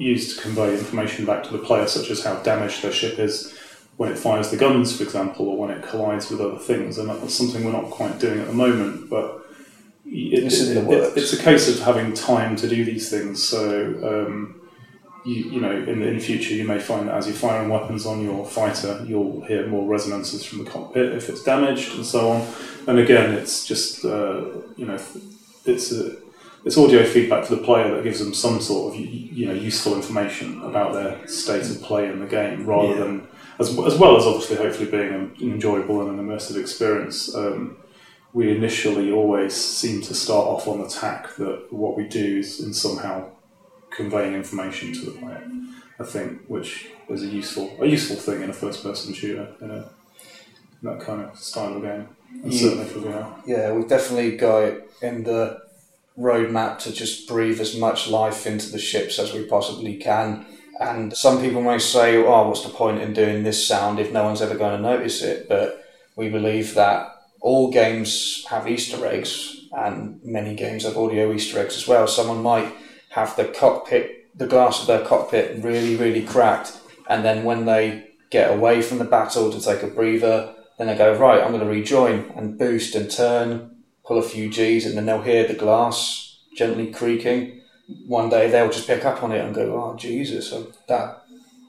use 0.00 0.34
to 0.36 0.42
convey 0.42 0.72
information 0.76 1.24
back 1.26 1.42
to 1.44 1.52
the 1.52 1.58
player, 1.58 1.86
such 1.86 2.10
as 2.10 2.24
how 2.24 2.34
damaged 2.42 2.82
their 2.82 2.92
ship 2.92 3.18
is 3.18 3.56
when 3.96 4.10
it 4.10 4.18
fires 4.18 4.50
the 4.50 4.56
guns, 4.56 4.96
for 4.96 5.02
example, 5.02 5.48
or 5.48 5.56
when 5.58 5.70
it 5.70 5.82
collides 5.82 6.30
with 6.30 6.40
other 6.40 6.58
things. 6.58 6.96
And 6.98 7.08
that's 7.10 7.34
something 7.34 7.64
we're 7.64 7.72
not 7.72 7.90
quite 7.90 8.18
doing 8.18 8.40
at 8.40 8.46
the 8.46 8.54
moment, 8.54 9.10
but 9.10 9.46
it, 10.06 10.44
It's 10.44 10.66
the 10.68 10.80
it- 10.90 11.16
it's 11.16 11.32
a 11.34 11.42
case 11.42 11.68
of 11.68 11.80
having 11.80 12.14
time 12.14 12.56
to 12.56 12.68
do 12.68 12.84
these 12.84 13.10
things. 13.10 13.42
So, 13.42 13.94
um, 14.02 14.56
you, 15.26 15.34
you 15.52 15.60
know, 15.60 15.70
in 15.70 16.00
the, 16.00 16.06
in 16.08 16.14
the 16.14 16.24
future, 16.24 16.54
you 16.54 16.64
may 16.64 16.78
find 16.78 17.08
that 17.08 17.14
as 17.16 17.26
you're 17.26 17.36
firing 17.36 17.68
weapons 17.68 18.06
on 18.06 18.24
your 18.24 18.46
fighter, 18.46 19.04
you'll 19.06 19.42
hear 19.42 19.66
more 19.66 19.86
resonances 19.86 20.46
from 20.46 20.64
the 20.64 20.70
cockpit 20.70 21.12
if 21.12 21.28
it's 21.28 21.42
damaged, 21.44 21.94
and 21.94 22.06
so 22.06 22.30
on. 22.30 22.46
And 22.86 22.98
again, 22.98 23.34
it's 23.34 23.66
just 23.66 24.02
uh, 24.06 24.44
you 24.76 24.86
know, 24.86 24.98
it's 25.66 25.92
a 25.92 26.16
it's 26.64 26.76
audio 26.76 27.04
feedback 27.04 27.46
to 27.46 27.56
the 27.56 27.62
player 27.62 27.94
that 27.94 28.04
gives 28.04 28.18
them 28.18 28.34
some 28.34 28.60
sort 28.60 28.92
of 28.94 29.00
you 29.00 29.46
know 29.46 29.52
useful 29.54 29.94
information 29.94 30.60
about 30.62 30.92
their 30.92 31.26
state 31.26 31.68
of 31.70 31.80
play 31.82 32.06
in 32.08 32.20
the 32.20 32.26
game, 32.26 32.66
rather 32.66 32.88
Yeah. 32.88 32.98
than 33.04 33.28
as, 33.58 33.68
as 33.78 33.96
well 33.98 34.16
as 34.16 34.24
obviously 34.26 34.56
hopefully 34.56 34.90
being 34.90 35.12
an 35.14 35.34
enjoyable 35.40 36.00
and 36.08 36.18
an 36.18 36.26
immersive 36.26 36.56
experience. 36.58 37.34
Um, 37.34 37.76
we 38.32 38.50
initially 38.56 39.10
always 39.10 39.54
seem 39.54 40.00
to 40.02 40.14
start 40.14 40.46
off 40.46 40.68
on 40.68 40.80
the 40.80 40.88
tack 40.88 41.34
that 41.36 41.72
what 41.72 41.96
we 41.96 42.06
do 42.06 42.38
is 42.38 42.60
in 42.60 42.72
somehow 42.72 43.28
conveying 43.90 44.34
information 44.34 44.92
to 44.92 45.00
the 45.06 45.10
player. 45.12 45.42
I 45.98 46.04
think, 46.04 46.42
which 46.46 46.86
is 47.08 47.22
a 47.22 47.26
useful 47.26 47.70
a 47.80 47.86
useful 47.86 48.16
thing 48.16 48.42
in 48.42 48.48
a 48.50 48.52
first 48.52 48.82
person 48.82 49.12
shooter 49.12 49.48
in, 49.60 49.70
a, 49.70 49.74
in 49.74 49.84
that 50.84 51.00
kind 51.00 51.22
of 51.22 51.36
style 51.38 51.76
of 51.76 51.82
game, 51.82 52.06
and 52.42 52.52
Yeah. 52.52 52.60
certainly 52.60 52.84
for 52.86 52.98
VR. 53.00 53.26
yeah, 53.46 53.72
we've 53.72 53.88
definitely 53.88 54.36
got 54.36 54.74
in 55.02 55.24
the 55.24 55.58
roadmap 56.20 56.78
to 56.80 56.92
just 56.92 57.26
breathe 57.26 57.60
as 57.60 57.76
much 57.76 58.08
life 58.08 58.46
into 58.46 58.70
the 58.70 58.78
ships 58.78 59.18
as 59.18 59.32
we 59.32 59.44
possibly 59.44 59.96
can. 59.96 60.44
And 60.78 61.16
some 61.16 61.40
people 61.40 61.62
may 61.62 61.78
say, 61.78 62.16
"Oh, 62.16 62.48
what's 62.48 62.62
the 62.62 62.68
point 62.70 63.02
in 63.02 63.12
doing 63.12 63.42
this 63.42 63.66
sound 63.66 63.98
if 63.98 64.12
no 64.12 64.24
one's 64.24 64.42
ever 64.42 64.54
going 64.54 64.76
to 64.76 64.82
notice 64.82 65.22
it?" 65.22 65.48
But 65.48 65.82
we 66.16 66.28
believe 66.28 66.74
that 66.74 67.08
all 67.40 67.70
games 67.70 68.44
have 68.48 68.68
Easter 68.68 69.06
eggs, 69.06 69.60
and 69.72 70.20
many 70.24 70.54
games 70.54 70.84
have 70.84 70.96
audio 70.96 71.32
Easter 71.32 71.58
eggs 71.58 71.76
as 71.76 71.88
well. 71.88 72.06
Someone 72.06 72.42
might 72.42 72.68
have 73.10 73.34
the 73.36 73.44
cockpit, 73.44 74.26
the 74.36 74.46
glass 74.46 74.80
of 74.80 74.86
their 74.86 75.04
cockpit, 75.04 75.62
really, 75.62 75.96
really 75.96 76.22
cracked, 76.22 76.78
and 77.08 77.24
then 77.24 77.44
when 77.44 77.64
they 77.64 78.04
get 78.30 78.50
away 78.50 78.80
from 78.80 78.98
the 78.98 79.04
battle 79.04 79.50
to 79.50 79.60
take 79.60 79.82
a 79.82 79.86
breather, 79.86 80.54
then 80.78 80.86
they 80.86 80.96
go, 80.96 81.12
"Right, 81.14 81.42
I'm 81.42 81.52
going 81.52 81.60
to 81.60 81.66
rejoin 81.66 82.32
and 82.36 82.58
boost 82.58 82.94
and 82.94 83.10
turn, 83.10 83.79
pull 84.10 84.18
a 84.18 84.22
few 84.22 84.48
G's, 84.50 84.84
and 84.86 84.96
then 84.96 85.06
they'll 85.06 85.22
hear 85.22 85.46
the 85.46 85.54
glass 85.54 86.38
gently 86.56 86.88
creaking." 86.90 87.60
One 88.06 88.28
day 88.28 88.50
they'll 88.50 88.70
just 88.70 88.88
pick 88.88 89.04
up 89.04 89.22
on 89.22 89.32
it 89.32 89.44
and 89.44 89.54
go, 89.54 89.66
"Oh 89.80 89.96
Jesus, 89.96 90.52
that 90.88 91.22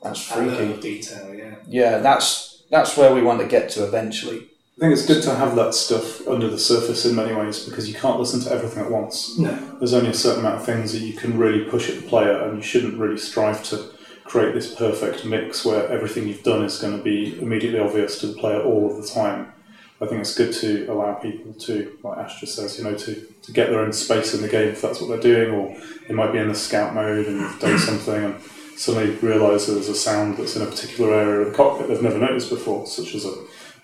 that's 0.03 0.21
freaky. 0.21 0.73
the 0.73 0.81
detail, 0.81 1.33
yeah. 1.33 1.55
Yeah, 1.67 1.97
that's 1.99 2.63
that's 2.71 2.97
where 2.97 3.13
we 3.13 3.21
want 3.21 3.41
to 3.41 3.47
get 3.47 3.69
to 3.71 3.83
eventually. 3.83 4.47
I 4.77 4.79
think 4.79 4.93
it's 4.93 5.05
good 5.05 5.21
to 5.23 5.35
have 5.35 5.55
that 5.57 5.75
stuff 5.75 6.27
under 6.27 6.49
the 6.49 6.57
surface 6.57 7.05
in 7.05 7.15
many 7.15 7.33
ways 7.33 7.65
because 7.65 7.87
you 7.87 7.93
can't 7.93 8.19
listen 8.19 8.39
to 8.41 8.51
everything 8.51 8.83
at 8.83 8.89
once. 8.89 9.37
No. 9.37 9.53
There's 9.77 9.93
only 9.93 10.09
a 10.09 10.13
certain 10.13 10.39
amount 10.39 10.61
of 10.61 10.65
things 10.65 10.93
that 10.93 11.01
you 11.01 11.13
can 11.13 11.37
really 11.37 11.65
push 11.65 11.89
at 11.89 11.97
the 11.97 12.07
player, 12.07 12.41
and 12.41 12.57
you 12.57 12.63
shouldn't 12.63 12.97
really 12.97 13.19
strive 13.19 13.63
to 13.65 13.91
create 14.23 14.55
this 14.55 14.73
perfect 14.73 15.25
mix 15.25 15.63
where 15.65 15.87
everything 15.89 16.27
you've 16.27 16.41
done 16.41 16.63
is 16.63 16.79
going 16.79 16.97
to 16.97 17.03
be 17.03 17.39
immediately 17.39 17.79
obvious 17.79 18.19
to 18.21 18.27
the 18.27 18.33
player 18.33 18.61
all 18.61 18.89
of 18.89 18.95
the 18.99 19.07
time. 19.07 19.53
I 20.01 20.07
think 20.07 20.21
it's 20.21 20.33
good 20.35 20.51
to 20.53 20.87
allow 20.87 21.13
people 21.13 21.53
to, 21.53 21.97
like 22.03 22.17
Ash 22.17 22.41
says, 22.41 22.77
you 22.77 22.83
know, 22.83 22.95
to, 22.95 23.13
to 23.43 23.51
get 23.51 23.69
their 23.69 23.81
own 23.81 23.93
space 23.93 24.33
in 24.33 24.41
the 24.41 24.47
game 24.47 24.69
if 24.69 24.81
that's 24.81 24.99
what 24.99 25.09
they're 25.09 25.19
doing, 25.19 25.53
or 25.53 25.77
they 26.07 26.13
might 26.13 26.31
be 26.31 26.39
in 26.39 26.47
the 26.47 26.55
scout 26.55 26.95
mode 26.95 27.27
and 27.27 27.39
you've 27.39 27.59
done 27.59 27.77
something 27.77 28.23
and 28.23 28.41
suddenly 28.75 29.11
realise 29.17 29.67
there's 29.67 29.89
a 29.89 29.95
sound 29.95 30.37
that's 30.37 30.55
in 30.55 30.63
a 30.63 30.65
particular 30.65 31.13
area 31.13 31.41
of 31.41 31.51
the 31.51 31.57
cockpit 31.57 31.87
they've 31.87 32.01
never 32.01 32.17
noticed 32.17 32.49
before, 32.49 32.87
such 32.87 33.13
as 33.13 33.25
a 33.25 33.33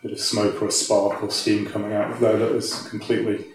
bit 0.02 0.12
of 0.12 0.20
smoke 0.20 0.60
or 0.62 0.68
a 0.68 0.72
spark 0.72 1.22
or 1.22 1.30
steam 1.30 1.68
coming 1.68 1.94
out 1.94 2.12
of 2.12 2.20
there 2.20 2.38
that 2.38 2.52
is 2.56 2.88
completely, 2.90 3.46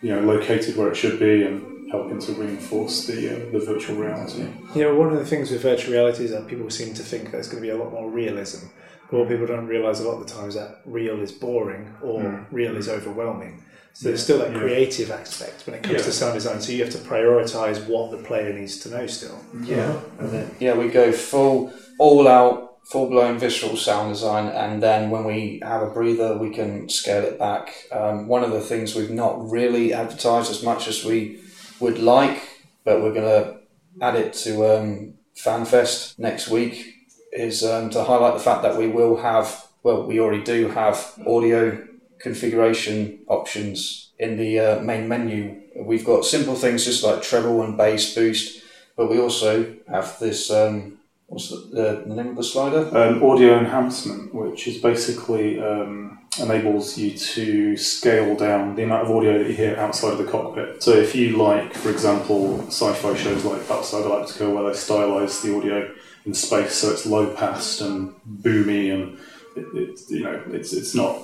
you 0.00 0.10
know, 0.10 0.20
located 0.20 0.76
where 0.76 0.90
it 0.90 0.96
should 0.96 1.20
be 1.20 1.44
and 1.44 1.90
helping 1.92 2.18
to 2.18 2.32
reinforce 2.32 3.06
the 3.06 3.30
uh, 3.30 3.50
the 3.52 3.60
virtual 3.64 3.96
reality. 3.96 4.48
You 4.74 4.82
know, 4.82 4.94
one 4.96 5.12
of 5.12 5.18
the 5.18 5.26
things 5.26 5.50
with 5.50 5.62
virtual 5.62 5.92
reality 5.92 6.24
is 6.24 6.30
that 6.32 6.48
people 6.48 6.68
seem 6.70 6.94
to 6.94 7.02
think 7.02 7.24
that 7.24 7.32
there's 7.32 7.48
going 7.48 7.62
to 7.62 7.66
be 7.68 7.70
a 7.70 7.76
lot 7.76 7.92
more 7.92 8.10
realism. 8.10 8.66
But 9.12 9.18
what 9.20 9.28
people 9.28 9.46
don't 9.46 9.66
realise 9.66 10.00
a 10.00 10.04
lot 10.04 10.18
of 10.22 10.26
the 10.26 10.32
time 10.32 10.48
is 10.48 10.54
that 10.54 10.80
real 10.86 11.20
is 11.20 11.30
boring 11.32 11.92
or 12.02 12.22
Mm. 12.22 12.46
real 12.50 12.78
is 12.78 12.88
overwhelming. 12.88 13.62
So 13.92 14.08
there's 14.08 14.22
still 14.22 14.38
that 14.38 14.52
Yeah. 14.52 14.58
creative 14.60 15.10
aspect 15.10 15.66
when 15.66 15.74
it 15.76 15.82
comes 15.82 15.98
Yeah. 15.98 16.04
to 16.04 16.12
sound 16.12 16.32
design. 16.32 16.62
So 16.62 16.72
you 16.72 16.82
have 16.82 16.92
to 16.94 16.98
prioritise 16.98 17.86
what 17.86 18.10
the 18.10 18.16
player 18.16 18.50
needs 18.54 18.78
to 18.78 18.88
know 18.88 19.06
still. 19.06 19.38
Yeah, 19.62 19.96
and 20.18 20.30
then 20.30 20.50
yeah, 20.60 20.74
we 20.78 20.88
go 20.88 21.12
full, 21.12 21.70
all 21.98 22.26
out, 22.26 22.76
full 22.90 23.10
blown 23.10 23.38
visceral 23.38 23.76
sound 23.76 24.14
design, 24.14 24.46
and 24.48 24.82
then 24.82 25.10
when 25.10 25.24
we 25.24 25.60
have 25.62 25.82
a 25.82 25.90
breather, 25.90 26.38
we 26.38 26.48
can 26.48 26.88
scale 26.88 27.22
it 27.22 27.38
back. 27.38 27.70
Um, 27.92 28.28
one 28.28 28.42
of 28.42 28.50
the 28.50 28.62
things 28.62 28.94
we've 28.94 29.10
not 29.10 29.50
really 29.50 29.92
advertised 29.92 30.50
as 30.50 30.62
much 30.62 30.88
as 30.88 31.04
we 31.04 31.38
would 31.80 31.98
like, 31.98 32.38
but 32.86 33.02
we're 33.02 33.12
gonna 33.12 33.56
add 34.00 34.14
it 34.14 34.32
to 34.32 34.64
um, 34.74 35.14
FanFest 35.36 36.18
next 36.18 36.48
week, 36.48 36.91
is 37.32 37.64
um, 37.64 37.90
to 37.90 38.04
highlight 38.04 38.34
the 38.34 38.40
fact 38.40 38.62
that 38.62 38.76
we 38.76 38.88
will 38.88 39.16
have, 39.16 39.66
well, 39.82 40.06
we 40.06 40.20
already 40.20 40.42
do 40.42 40.68
have 40.68 41.18
audio 41.26 41.86
configuration 42.18 43.20
options 43.26 44.10
in 44.18 44.36
the 44.36 44.58
uh, 44.58 44.80
main 44.80 45.08
menu. 45.08 45.60
We've 45.76 46.04
got 46.04 46.24
simple 46.24 46.54
things 46.54 46.84
just 46.84 47.02
like 47.02 47.22
treble 47.22 47.62
and 47.62 47.76
bass 47.76 48.14
boost, 48.14 48.62
but 48.96 49.10
we 49.10 49.18
also 49.18 49.74
have 49.88 50.18
this. 50.18 50.50
Um, 50.50 50.98
what's 51.26 51.48
the, 51.48 52.04
the, 52.06 52.14
name 52.14 52.28
of 52.28 52.36
the 52.36 52.44
slider? 52.44 52.86
Um, 52.96 53.22
audio 53.22 53.58
enhancement, 53.58 54.34
which 54.34 54.68
is 54.68 54.78
basically 54.78 55.60
um, 55.60 56.20
enables 56.40 56.98
you 56.98 57.16
to 57.16 57.76
scale 57.76 58.36
down 58.36 58.76
the 58.76 58.84
amount 58.84 59.06
of 59.06 59.16
audio 59.16 59.38
that 59.38 59.48
you 59.48 59.56
hear 59.56 59.76
outside 59.76 60.12
of 60.12 60.18
the 60.18 60.30
cockpit. 60.30 60.82
So 60.82 60.92
if 60.92 61.14
you 61.14 61.36
like, 61.36 61.74
for 61.74 61.90
example, 61.90 62.60
sci-fi 62.68 63.16
shows 63.16 63.44
like 63.44 63.68
Outside 63.70 64.04
Galactica, 64.04 64.52
where 64.52 64.64
they 64.64 64.78
stylize 64.78 65.42
the 65.42 65.56
audio 65.56 65.90
in 66.26 66.34
space 66.34 66.74
so 66.74 66.90
it's 66.90 67.04
low 67.06 67.34
passed 67.34 67.80
and 67.80 68.14
boomy, 68.42 68.92
and 68.94 69.18
it, 69.56 69.66
it, 69.74 70.00
you 70.08 70.22
know 70.24 70.42
it's 70.50 70.72
it's 70.72 70.94
not 70.94 71.18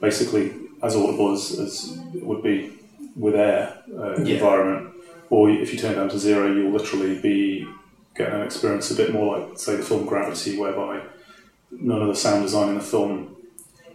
basically 0.00 0.52
as 0.82 0.96
audible 0.96 1.32
as, 1.32 1.58
as 1.58 1.98
it 2.14 2.24
would 2.24 2.42
be 2.42 2.72
with 3.16 3.34
air 3.34 3.82
uh, 3.98 4.16
Yeah. 4.22 4.34
environment. 4.36 4.94
Or 5.28 5.48
if 5.50 5.72
you 5.72 5.78
turn 5.78 5.92
it 5.92 5.96
down 5.96 6.08
to 6.08 6.18
zero, 6.18 6.52
you'll 6.52 6.72
literally 6.72 7.20
be 7.20 7.68
getting 8.16 8.34
an 8.34 8.42
experience 8.42 8.90
a 8.90 8.94
bit 8.96 9.12
more 9.12 9.38
like, 9.38 9.58
say, 9.58 9.76
the 9.76 9.82
film 9.82 10.06
Gravity, 10.06 10.58
whereby 10.58 11.02
none 11.70 12.02
of 12.02 12.08
the 12.08 12.16
sound 12.16 12.42
design 12.42 12.70
in 12.70 12.74
the 12.76 12.80
film 12.80 13.36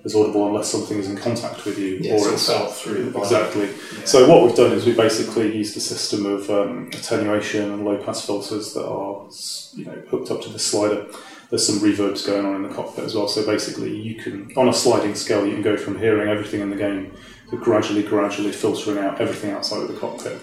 is 0.05 0.15
audible 0.15 0.47
unless 0.47 0.69
something 0.71 0.97
is 0.99 1.09
in 1.09 1.17
contact 1.17 1.65
with 1.65 1.77
you, 1.79 1.97
Yeah, 1.99 2.13
or 2.13 2.15
it's 2.17 2.25
all 2.27 2.33
it's 2.33 2.47
felt 2.47 2.73
through 2.75 3.05
the 3.05 3.11
body. 3.11 3.25
exactly. 3.25 3.69
So 4.05 4.29
what 4.29 4.43
we've 4.43 4.55
done 4.55 4.71
is 4.71 4.85
we 4.85 4.93
basically 4.93 5.55
used 5.57 5.75
a 5.75 5.79
system 5.79 6.25
of 6.27 6.49
um, 6.49 6.89
attenuation 6.93 7.71
and 7.71 7.83
low 7.83 7.97
pass 7.97 8.25
filters 8.25 8.73
that 8.75 8.85
are 8.87 9.25
you 9.73 9.85
know 9.85 10.01
hooked 10.09 10.29
up 10.31 10.41
to 10.43 10.49
the 10.49 10.59
slider. 10.59 11.07
There's 11.49 11.65
some 11.65 11.79
reverbs 11.79 12.25
going 12.25 12.45
on 12.45 12.55
in 12.55 12.63
the 12.63 12.69
cockpit 12.73 13.03
as 13.05 13.15
well. 13.15 13.27
So 13.27 13.45
basically, 13.45 13.95
you 13.95 14.15
can 14.15 14.51
on 14.55 14.69
a 14.69 14.73
sliding 14.73 15.15
scale, 15.15 15.45
you 15.45 15.53
can 15.53 15.61
go 15.63 15.75
from 15.77 15.97
hearing 15.99 16.29
everything 16.29 16.61
in 16.61 16.69
the 16.69 16.75
game 16.75 17.11
to 17.49 17.57
gradually, 17.57 18.03
gradually 18.03 18.51
filtering 18.51 18.97
out 18.97 19.19
everything 19.21 19.51
outside 19.51 19.81
of 19.81 19.87
the 19.87 19.99
cockpit. 19.99 20.39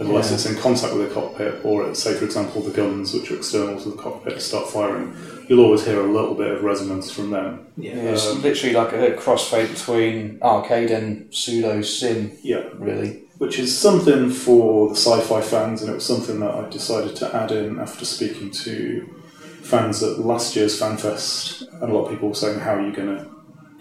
Unless 0.00 0.28
Yeah. 0.28 0.34
it's 0.36 0.46
in 0.46 0.56
contact 0.56 0.94
with 0.94 1.08
the 1.08 1.14
cockpit, 1.14 1.60
or 1.64 1.88
it's, 1.88 2.00
say, 2.02 2.14
for 2.14 2.24
example, 2.24 2.62
the 2.62 2.70
guns 2.70 3.12
which 3.12 3.30
are 3.32 3.36
external 3.36 3.80
to 3.82 3.90
the 3.90 3.96
cockpit 3.96 4.40
start 4.40 4.70
firing, 4.70 5.12
you'll 5.48 5.64
always 5.64 5.84
hear 5.84 6.00
a 6.00 6.06
little 6.12 6.34
bit 6.34 6.50
of 6.50 6.62
resonance 6.62 7.10
from 7.10 7.30
them. 7.30 7.66
Yeah. 7.76 7.96
Yeah, 7.96 8.02
it's 8.12 8.26
Um, 8.28 8.42
literally 8.42 8.74
like 8.74 8.92
a 8.92 9.10
crossfade 9.16 9.70
between 9.72 10.38
arcade 10.42 10.90
and 10.90 11.26
pseudo 11.30 11.80
sim, 11.82 12.32
Yeah, 12.42 12.64
really. 12.78 13.22
which 13.38 13.58
is 13.58 13.76
something 13.76 14.30
for 14.30 14.88
the 14.90 14.94
sci-fi 14.96 15.40
fans, 15.40 15.80
and 15.82 15.90
it 15.90 15.94
was 15.94 16.04
something 16.04 16.38
that 16.40 16.50
I 16.50 16.68
decided 16.68 17.16
to 17.16 17.34
add 17.34 17.50
in 17.52 17.78
after 17.78 18.04
speaking 18.04 18.50
to 18.64 19.08
fans 19.62 20.02
at 20.02 20.18
last 20.20 20.54
year's 20.56 20.78
FanFest, 20.80 21.62
and 21.80 21.90
a 21.90 21.94
lot 21.94 22.04
of 22.06 22.10
people 22.10 22.28
were 22.28 22.34
saying, 22.34 22.58
"How 22.60 22.74
are 22.74 22.86
you 22.86 22.92
going 22.92 23.08
to 23.16 23.26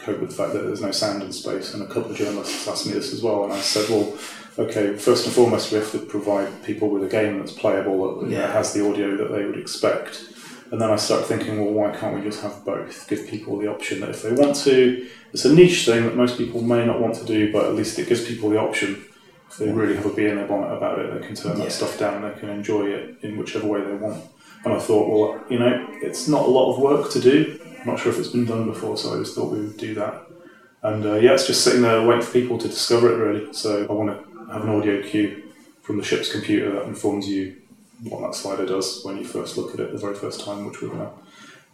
cope 0.04 0.20
with 0.22 0.30
the 0.32 0.36
fact 0.36 0.54
that 0.54 0.64
there's 0.66 0.82
no 0.82 0.92
sound 0.92 1.22
in 1.24 1.32
space?" 1.32 1.74
And 1.74 1.82
a 1.84 1.88
couple 1.88 2.12
of 2.12 2.18
journalists 2.18 2.68
asked 2.68 2.86
me 2.88 2.94
this 2.94 3.14
as 3.14 3.22
well, 3.22 3.44
and 3.44 3.54
I 3.54 3.60
said, 3.62 3.90
"Well, 3.90 4.14
okay, 4.60 4.94
first 4.98 5.26
and 5.26 5.34
foremost, 5.34 5.72
we 5.72 5.78
have 5.80 5.92
to 5.92 6.00
provide 6.00 6.48
people 6.64 6.90
with 6.90 7.04
a 7.04 7.08
game 7.08 7.40
that's 7.40 7.52
playable, 7.52 8.22
that 8.22 8.30
Yeah. 8.30 8.52
has 8.54 8.74
the 8.74 8.86
audio 8.88 9.16
that 9.18 9.32
they 9.34 9.44
would 9.46 9.58
expect." 9.58 10.22
And 10.72 10.82
then 10.82 10.90
I 10.90 10.96
started 10.98 11.28
thinking, 11.28 11.60
well, 11.60 11.74
why 11.74 11.96
can't 11.98 12.16
we 12.16 12.22
just 12.22 12.42
have 12.42 12.66
both? 12.66 13.08
Give 13.08 13.26
people 13.28 13.58
the 13.58 13.68
option 13.68 14.02
that 14.02 14.10
if 14.10 14.22
they 14.24 14.34
want 14.34 14.56
to, 14.58 15.08
it's 15.32 15.46
a 15.46 15.54
niche 15.54 15.86
thing 15.86 16.04
that 16.04 16.16
most 16.16 16.38
people 16.38 16.62
may 16.62 16.86
not 16.86 17.00
want 17.00 17.16
to 17.16 17.26
do, 17.26 17.52
but 17.52 17.66
at 17.66 17.74
least 17.76 17.98
it 18.00 18.10
gives 18.10 18.26
people 18.26 18.50
the 18.50 18.60
option 18.60 19.04
if 19.50 19.58
they 19.58 19.72
really 19.72 19.96
have 19.96 20.06
a 20.06 20.10
bee 20.10 20.28
in 20.28 20.36
their 20.36 20.46
bonnet 20.48 20.76
about 20.76 21.00
it, 21.00 21.14
they 21.14 21.26
can 21.26 21.36
turn 21.36 21.58
Yeah. 21.58 21.64
that 21.66 21.72
stuff 21.72 21.98
down, 21.98 22.22
they 22.22 22.38
can 22.38 22.50
enjoy 22.50 22.88
it 22.88 23.16
in 23.22 23.38
whichever 23.38 23.66
way 23.66 23.82
they 23.82 23.94
want. 23.94 24.22
And 24.66 24.74
I 24.74 24.80
thought, 24.80 25.08
well, 25.10 25.42
you 25.50 25.58
know, 25.60 25.88
it's 26.02 26.28
not 26.28 26.44
a 26.46 26.50
lot 26.50 26.74
of 26.74 26.80
work 26.82 27.10
to 27.12 27.20
do. 27.22 27.58
I'm 27.80 27.88
not 27.88 28.00
sure 28.00 28.12
if 28.12 28.20
it's 28.20 28.28
been 28.28 28.46
done 28.46 28.66
before, 28.66 28.98
so 28.98 29.16
I 29.16 29.20
just 29.20 29.36
thought 29.36 29.52
we 29.54 29.60
would 29.60 29.78
do 29.78 29.94
that. 29.96 30.24
And 30.84 31.06
uh, 31.06 31.14
yeah, 31.16 31.32
it's 31.34 31.48
just 31.48 31.64
sitting 31.64 31.82
there 31.82 32.06
waiting 32.06 32.24
for 32.24 32.32
people 32.34 32.58
to 32.58 32.68
discover 32.68 33.14
it, 33.14 33.18
really. 33.26 33.54
So 33.54 33.86
I 33.90 33.94
want 33.94 34.10
to 34.10 34.52
have 34.54 34.64
an 34.64 34.70
audio 34.70 35.02
cue 35.02 35.44
from 35.82 35.98
the 35.98 36.04
ship's 36.04 36.30
computer 36.30 36.72
that 36.74 36.84
informs 36.84 37.30
you 37.30 37.56
what 38.04 38.22
that 38.22 38.36
slider 38.36 38.66
does 38.66 39.04
when 39.04 39.18
you 39.18 39.26
first 39.26 39.58
look 39.58 39.74
at 39.74 39.80
it 39.80 39.92
the 39.92 39.98
very 39.98 40.16
first 40.16 40.44
time, 40.46 40.66
which 40.66 40.82
we're 40.82 40.90
going 40.90 41.00
to 41.00 41.12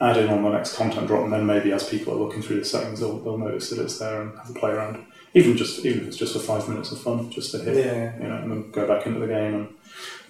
add 0.02 0.18
in 0.18 0.30
on 0.30 0.44
the 0.44 0.50
next 0.50 0.76
content 0.76 1.08
drop. 1.08 1.24
And 1.24 1.34
then 1.34 1.46
maybe 1.46 1.72
as 1.72 1.88
people 1.88 2.14
are 2.14 2.18
looking 2.18 2.42
through 2.42 2.60
the 2.60 2.66
settings, 2.66 3.00
they'll, 3.00 3.20
they'll 3.20 3.38
notice 3.38 3.70
that 3.70 3.80
it's 3.80 4.00
there 4.00 4.22
and 4.22 4.38
have 4.38 4.50
a 4.50 4.54
play 4.54 4.72
around. 4.72 5.06
Even 5.36 5.58
just 5.58 5.84
even 5.86 6.02
if 6.02 6.08
it's 6.10 6.18
just 6.18 6.34
for 6.34 6.40
five 6.40 6.70
minutes 6.70 6.92
of 6.92 7.02
fun, 7.02 7.30
just 7.32 7.52
to 7.52 7.64
hear 7.64 7.74
Yeah. 7.74 8.22
you 8.22 8.28
know, 8.30 8.38
and 8.38 8.52
then 8.52 8.72
go 8.72 8.88
back 8.88 9.08
into 9.08 9.20
the 9.20 9.28
game 9.28 9.56
and 9.56 9.68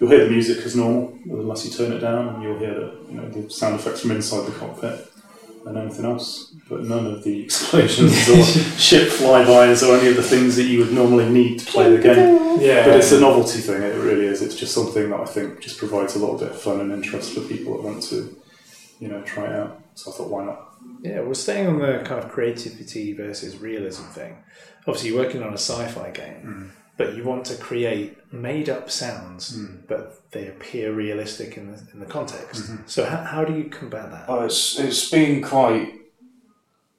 you'll 0.00 0.10
hear 0.10 0.24
the 0.24 0.30
music 0.30 0.64
as 0.64 0.74
normal, 0.74 1.18
unless 1.26 1.64
you 1.66 1.70
turn 1.70 1.92
it 1.92 1.98
down, 1.98 2.28
and 2.28 2.42
you'll 2.42 2.58
hear 2.58 2.74
the, 2.74 2.98
you 3.10 3.14
know, 3.16 3.28
the 3.28 3.50
sound 3.50 3.74
effects 3.74 4.00
from 4.00 4.12
inside 4.12 4.46
the 4.46 4.52
cockpit 4.52 5.10
and 5.66 5.78
anything 5.78 6.04
else, 6.04 6.54
but 6.68 6.84
none 6.84 7.06
of 7.06 7.24
the 7.24 7.42
explosions 7.42 8.28
or 8.28 8.42
ship 8.78 9.08
flybys 9.08 9.86
or 9.86 9.96
any 9.98 10.08
of 10.08 10.16
the 10.16 10.22
things 10.22 10.56
that 10.56 10.64
you 10.64 10.80
would 10.80 10.92
normally 10.92 11.28
need 11.28 11.58
to 11.58 11.66
play 11.66 11.94
the 11.94 12.02
game. 12.02 12.60
Yeah. 12.60 12.84
But 12.84 12.96
it's 12.96 13.12
a 13.12 13.20
novelty 13.20 13.60
thing, 13.60 13.82
it 13.82 13.96
really 13.96 14.26
is. 14.26 14.42
It's 14.42 14.56
just 14.56 14.74
something 14.74 15.10
that 15.10 15.20
I 15.20 15.24
think 15.24 15.60
just 15.60 15.78
provides 15.78 16.16
a 16.16 16.18
little 16.18 16.38
bit 16.38 16.50
of 16.50 16.60
fun 16.60 16.80
and 16.80 16.92
interest 16.92 17.32
for 17.34 17.40
people 17.40 17.74
that 17.74 17.82
want 17.82 18.02
to, 18.04 18.36
you 19.00 19.08
know, 19.08 19.22
try 19.22 19.44
it 19.46 19.52
out. 19.52 19.82
So 19.94 20.10
I 20.10 20.14
thought, 20.14 20.30
why 20.30 20.44
not? 20.44 20.74
Yeah, 21.02 21.20
we're 21.20 21.34
staying 21.34 21.66
on 21.66 21.78
the 21.78 22.02
kind 22.04 22.22
of 22.22 22.30
creativity 22.30 23.12
versus 23.12 23.58
realism 23.58 24.04
thing. 24.04 24.36
Obviously, 24.86 25.10
you're 25.10 25.22
working 25.22 25.42
on 25.42 25.50
a 25.50 25.58
sci-fi 25.58 26.10
game, 26.10 26.42
mm. 26.44 26.70
But 26.96 27.14
you 27.16 27.24
want 27.24 27.44
to 27.46 27.56
create 27.56 28.16
made-up 28.32 28.90
sounds, 28.90 29.56
but 29.88 30.30
they 30.30 30.46
appear 30.46 30.92
realistic 30.92 31.56
in 31.56 31.72
the, 31.72 31.82
in 31.92 32.00
the 32.00 32.06
context. 32.06 32.70
So, 32.86 33.04
how, 33.04 33.22
how 33.24 33.44
do 33.44 33.56
you 33.56 33.64
combat 33.64 34.10
that? 34.10 34.24
Oh, 34.28 34.44
it's 34.44 34.78
it's 34.78 35.10
been 35.10 35.42
quite. 35.42 36.00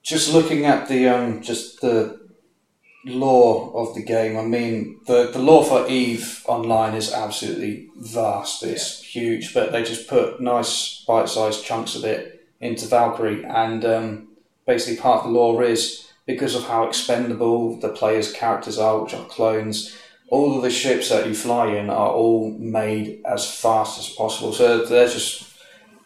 Just 0.04 0.34
looking 0.34 0.66
at 0.66 0.88
the 0.88 1.08
um, 1.08 1.42
just 1.42 1.82
the 1.82 2.20
lore 3.06 3.72
of 3.76 3.96
the 3.96 4.04
game. 4.04 4.38
I 4.38 4.44
mean, 4.44 5.00
the 5.08 5.32
the 5.32 5.40
lore 5.40 5.64
for 5.64 5.88
Eve 5.88 6.44
online 6.46 6.96
is 6.96 7.14
absolutely 7.14 7.90
vast. 7.96 8.64
It's 8.64 9.02
huge, 9.02 9.54
but 9.54 9.72
they 9.72 9.84
just 9.84 10.08
put 10.08 10.42
nice 10.42 11.04
bite-sized 11.08 11.64
chunks 11.64 11.96
of 11.96 12.04
it 12.04 12.48
into 12.60 12.86
Valkyrie, 12.88 13.44
and 13.46 13.86
um, 13.86 14.28
basically 14.66 15.02
part 15.02 15.20
of 15.20 15.26
the 15.26 15.40
lore 15.40 15.64
is 15.64 16.05
because 16.26 16.56
of 16.56 16.64
how 16.66 16.88
expendable 16.88 17.80
the 17.80 17.90
players' 17.90 18.32
characters 18.32 18.78
are, 18.80 19.00
which 19.02 19.14
are 19.14 19.26
clones. 19.26 19.96
All 20.30 20.56
of 20.56 20.64
the 20.64 20.72
ships 20.72 21.10
that 21.10 21.28
you 21.28 21.36
fly 21.36 21.68
in 21.76 21.90
are 21.90 22.10
all 22.10 22.52
made 22.58 23.22
as 23.26 23.50
fast 23.50 24.00
as 24.00 24.10
possible, 24.10 24.52
so 24.54 24.84
they're 24.86 25.08
just 25.08 25.44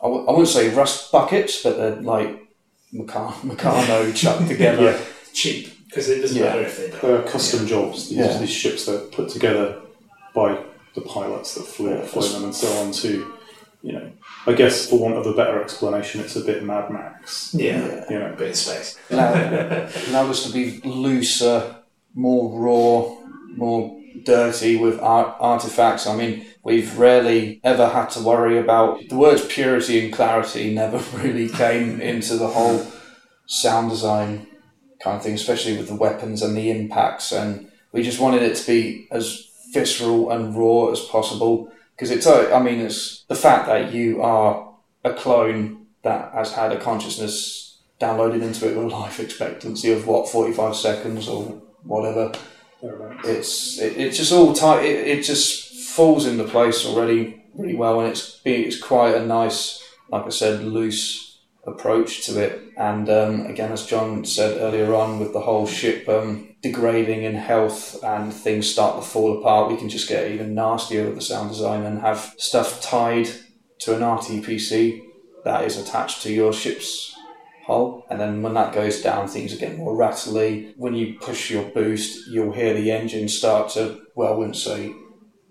I 0.02 0.06
w- 0.08 0.26
I 0.28 0.32
wouldn't 0.32 0.48
say 0.50 0.70
rust 0.70 1.12
buckets, 1.12 1.62
but 1.64 1.78
they're 1.78 1.96
like 2.02 2.48
Meccano, 2.94 3.32
Meccano 3.44 4.16
chucked 4.22 4.48
together. 4.48 4.82
Yeah. 4.84 5.00
Cheap, 5.34 5.86
because 5.86 6.10
it 6.10 6.22
doesn't 6.22 6.38
Yeah. 6.38 6.46
matter 6.50 6.62
if 6.62 6.78
they 6.78 6.90
don't. 6.90 7.02
They're 7.02 7.22
custom 7.32 7.66
jobs. 7.68 8.10
These, 8.10 8.18
Yeah. 8.18 8.38
these 8.38 8.50
ships 8.50 8.86
that 8.86 8.96
are 8.96 9.08
put 9.08 9.30
together 9.30 9.82
by 10.36 10.58
the 10.96 11.02
pilots 11.02 11.56
that 11.56 11.64
flew, 11.66 11.92
Yeah. 11.96 12.02
flew 12.06 12.28
them 12.30 12.44
and 12.46 12.56
so 12.56 12.68
on 12.82 12.92
to 12.92 13.34
you 13.82 13.94
know, 13.94 14.12
I 14.50 14.54
guess 14.54 14.90
for 14.90 14.98
want 14.98 15.16
of 15.16 15.28
a 15.28 15.34
better 15.34 15.62
explanation, 15.62 16.22
it's 16.22 16.36
a 16.36 16.44
bit 16.44 16.64
Mad 16.64 16.90
Max. 16.90 17.54
Yeah, 17.54 18.06
You 18.10 18.18
know, 18.18 18.34
a 18.34 18.36
bit 18.36 18.50
of 18.50 18.56
space. 18.56 18.98
Allow, 19.12 19.34
allow 20.08 20.30
us 20.30 20.48
to 20.48 20.52
be 20.52 20.82
looser, 20.84 21.76
more 22.16 22.50
raw, 22.60 23.16
more 23.56 23.96
dirty 24.24 24.76
with 24.76 25.00
art, 25.02 25.36
artifacts. 25.40 26.08
I 26.08 26.16
mean, 26.16 26.48
we've 26.64 26.98
rarely 26.98 27.62
ever 27.64 27.90
had 27.90 28.10
to 28.12 28.22
worry 28.22 28.58
about 28.58 29.08
the 29.08 29.18
words 29.18 29.46
purity 29.46 30.04
and 30.04 30.12
clarity. 30.12 30.74
Never 30.74 30.98
really 31.20 31.48
came 31.48 32.02
into 32.02 32.36
the 32.36 32.48
whole 32.48 32.88
sound 33.46 33.92
design 33.92 34.48
kind 35.00 35.18
of 35.18 35.24
thing, 35.24 35.36
especially 35.36 35.78
with 35.78 35.90
the 35.90 35.96
weapons 35.96 36.42
and 36.42 36.58
the 36.58 36.72
impacts. 36.72 37.32
And 37.32 37.72
we 37.92 38.02
just 38.02 38.20
wanted 38.20 38.42
it 38.42 38.56
to 38.56 38.66
be 38.66 39.08
as 39.12 39.48
visceral 39.74 40.32
and 40.32 40.56
raw 40.56 40.88
as 40.92 41.02
possible 41.02 41.72
because 42.00 42.12
it's. 42.12 42.26
I 42.26 42.62
mean, 42.62 42.80
it's 42.80 43.24
the 43.24 43.36
fact 43.36 43.68
that 43.68 43.92
you 43.92 44.22
are 44.22 44.74
a 45.04 45.14
clone 45.14 45.88
that 46.04 46.32
has 46.34 46.54
had 46.54 46.72
a 46.72 46.80
consciousness 46.80 47.78
downloaded 48.00 48.42
into 48.42 48.70
it 48.70 48.78
with 48.78 48.86
a 48.86 48.96
life 48.96 49.20
expectancy 49.20 49.92
of 49.92 50.08
what 50.08 50.30
45 50.30 50.74
seconds 50.74 51.28
or 51.28 51.62
whatever 51.84 52.32
it's 53.26 53.78
it, 53.78 53.98
it's 53.98 54.16
just 54.16 54.32
all 54.32 54.54
tight 54.54 54.86
it, 54.86 55.06
it 55.06 55.24
just 55.24 55.74
falls 55.90 56.26
into 56.26 56.46
place 56.46 56.86
already 56.86 57.44
really 57.56 57.76
well 57.76 58.00
and 58.00 58.10
it's 58.10 58.40
be- 58.40 58.64
it's 58.64 58.80
quite 58.80 59.16
a 59.16 59.26
nice 59.26 59.84
like 60.10 60.26
I 60.26 60.30
said 60.30 60.64
loose 60.64 61.29
approach 61.72 62.26
to 62.26 62.42
it 62.42 62.74
and 62.78 63.10
um, 63.10 63.46
again 63.46 63.72
as 63.72 63.86
John 63.86 64.26
said 64.26 64.58
earlier 64.60 64.94
on 64.94 65.20
with 65.20 65.34
the 65.34 65.42
whole 65.42 65.68
ship 65.68 66.08
um, 66.10 66.56
degrading 66.62 67.24
in 67.24 67.36
health 67.36 68.04
and 68.04 68.34
things 68.34 68.70
start 68.70 69.02
to 69.02 69.08
fall 69.08 69.40
apart 69.40 69.72
we 69.72 69.78
can 69.78 69.90
just 69.90 70.10
get 70.10 70.32
even 70.32 70.56
nastier 70.56 71.06
with 71.06 71.16
the 71.16 71.22
sound 71.22 71.50
design 71.50 71.84
and 71.84 72.02
have 72.02 72.34
stuff 72.38 72.82
tied 72.82 73.30
to 73.80 73.96
an 73.96 74.02
RTPC 74.02 75.02
that 75.46 75.64
is 75.64 75.78
attached 75.78 76.22
to 76.24 76.34
your 76.34 76.54
ship's 76.54 77.16
hull, 77.70 78.04
and 78.10 78.20
then 78.20 78.42
when 78.42 78.56
that 78.56 78.74
goes 78.74 79.02
down, 79.02 79.28
things 79.28 79.56
getting 79.56 79.78
more 79.78 79.96
rattly. 79.96 80.74
When 80.76 80.96
you 80.96 81.18
push 81.20 81.52
your 81.52 81.64
boost, 81.64 82.28
you'll 82.28 82.52
hear 82.52 82.74
the 82.74 82.92
engine 82.92 83.30
start 83.30 83.70
to, 83.74 84.02
well, 84.16 84.34
I 84.34 84.36
wouldn't 84.36 84.58
say 84.58 84.94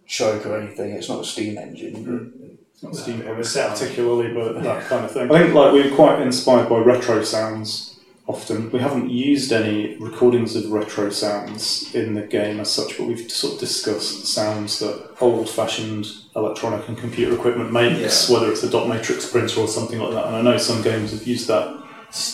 choke 0.06 0.44
or 0.44 0.58
anything. 0.58 0.90
It's 0.90 1.08
not 1.08 1.20
a 1.20 1.24
steam 1.24 1.56
engine. 1.56 2.32
It's 2.42 2.47
not 2.82 2.92
steampunk 2.92 3.44
sound. 3.44 3.72
particularly, 3.78 4.32
but 4.32 4.62
that 4.62 4.86
kind 4.86 5.04
of 5.04 5.10
thing. 5.10 5.30
I 5.30 5.38
think 5.40 5.54
like 5.54 5.72
we're 5.72 5.94
quite 5.94 6.20
inspired 6.20 6.68
by 6.68 6.78
retro 6.78 7.22
sounds. 7.22 7.94
Often 8.26 8.72
we 8.72 8.78
haven't 8.78 9.08
used 9.08 9.52
any 9.52 9.96
recordings 9.96 10.54
of 10.54 10.70
retro 10.70 11.08
sounds 11.08 11.94
in 11.94 12.12
the 12.14 12.20
game 12.20 12.60
as 12.60 12.70
such, 12.70 12.98
but 12.98 13.06
we've 13.06 13.30
sort 13.30 13.54
of 13.54 13.60
discussed 13.60 14.26
sounds 14.26 14.80
that 14.80 15.16
old-fashioned 15.18 16.06
electronic 16.36 16.86
and 16.88 16.98
computer 16.98 17.34
equipment 17.34 17.72
makes, 17.72 18.28
whether 18.28 18.52
it's 18.52 18.62
a 18.62 18.68
dot 18.68 18.86
matrix 18.86 19.30
printer 19.30 19.60
or 19.60 19.66
something 19.66 19.98
like 19.98 20.12
that. 20.12 20.26
And 20.26 20.36
I 20.36 20.42
know 20.42 20.58
some 20.58 20.82
games 20.82 21.12
have 21.12 21.26
used 21.26 21.48
that 21.48 21.77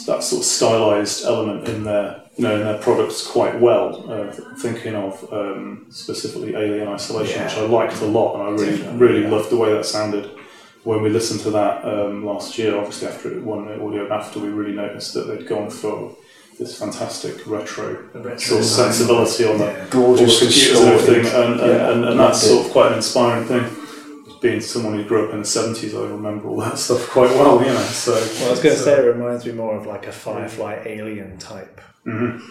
that 0.06 0.22
sort 0.22 0.40
of 0.40 0.44
stylized 0.46 1.24
element 1.24 1.68
in 1.68 1.84
their 1.84 2.22
you 2.36 2.44
know 2.44 2.54
in 2.56 2.64
their 2.64 2.78
products 2.78 3.26
quite 3.26 3.60
well. 3.60 4.10
Uh, 4.10 4.32
thinking 4.58 4.94
of 4.94 5.32
um, 5.32 5.86
specifically 5.90 6.54
Alien 6.54 6.88
Isolation, 6.88 7.42
which 7.44 7.54
I 7.54 7.62
liked 7.62 8.00
a 8.00 8.06
lot, 8.06 8.34
and 8.34 8.42
I 8.42 8.50
really 8.50 8.76
Definitely, 8.78 9.06
really 9.06 9.22
yeah. 9.22 9.30
loved 9.30 9.50
the 9.50 9.56
way 9.56 9.72
that 9.72 9.84
sounded. 9.84 10.30
When 10.84 11.00
we 11.00 11.08
listened 11.08 11.40
to 11.40 11.50
that 11.52 11.82
um, 11.84 12.26
last 12.26 12.58
year, 12.58 12.76
obviously 12.76 13.08
after 13.08 13.32
it 13.32 13.42
won 13.42 13.66
the 13.66 13.82
audio 13.82 14.06
BAFTA, 14.06 14.36
we 14.36 14.48
really 14.48 14.74
noticed 14.74 15.14
that 15.14 15.26
they'd 15.28 15.46
gone 15.48 15.70
for 15.70 16.14
this 16.58 16.78
fantastic 16.78 17.46
retro 17.46 18.06
retro 18.12 18.36
sort 18.36 18.60
of 18.60 18.66
sensibility 18.66 19.44
on 19.46 19.58
the 19.58 19.64
Yeah. 19.64 19.86
Gorgeous, 19.90 20.40
the 20.40 20.46
computers 20.46 20.80
and 20.80 20.88
everything, 20.90 21.26
and, 21.34 21.60
and, 21.60 21.80
and, 21.80 22.04
and 22.04 22.20
that's 22.20 22.42
sort 22.42 22.66
of 22.66 22.72
quite 22.72 22.88
an 22.92 22.98
inspiring 22.98 23.46
thing. 23.46 23.64
Being 24.44 24.60
someone 24.60 24.92
who 24.94 25.04
grew 25.04 25.26
up 25.26 25.32
in 25.32 25.38
the 25.38 25.44
seventies, 25.46 25.94
I 25.94 26.02
remember 26.06 26.48
all 26.48 26.58
that 26.60 26.76
stuff 26.86 27.08
quite 27.08 27.30
well, 27.30 27.58
you 27.60 27.72
know. 27.72 27.80
So, 28.04 28.12
Well, 28.12 28.48
I 28.48 28.50
was 28.50 28.60
going 28.60 28.76
to 28.76 28.80
say 28.82 28.92
it 28.98 29.06
reminds 29.06 29.46
me 29.46 29.52
more 29.52 29.74
of 29.74 29.86
like 29.86 30.06
a 30.06 30.12
Firefly 30.12 30.82
Alien 30.84 31.38
type. 31.38 31.80
Mhm. 32.06 32.42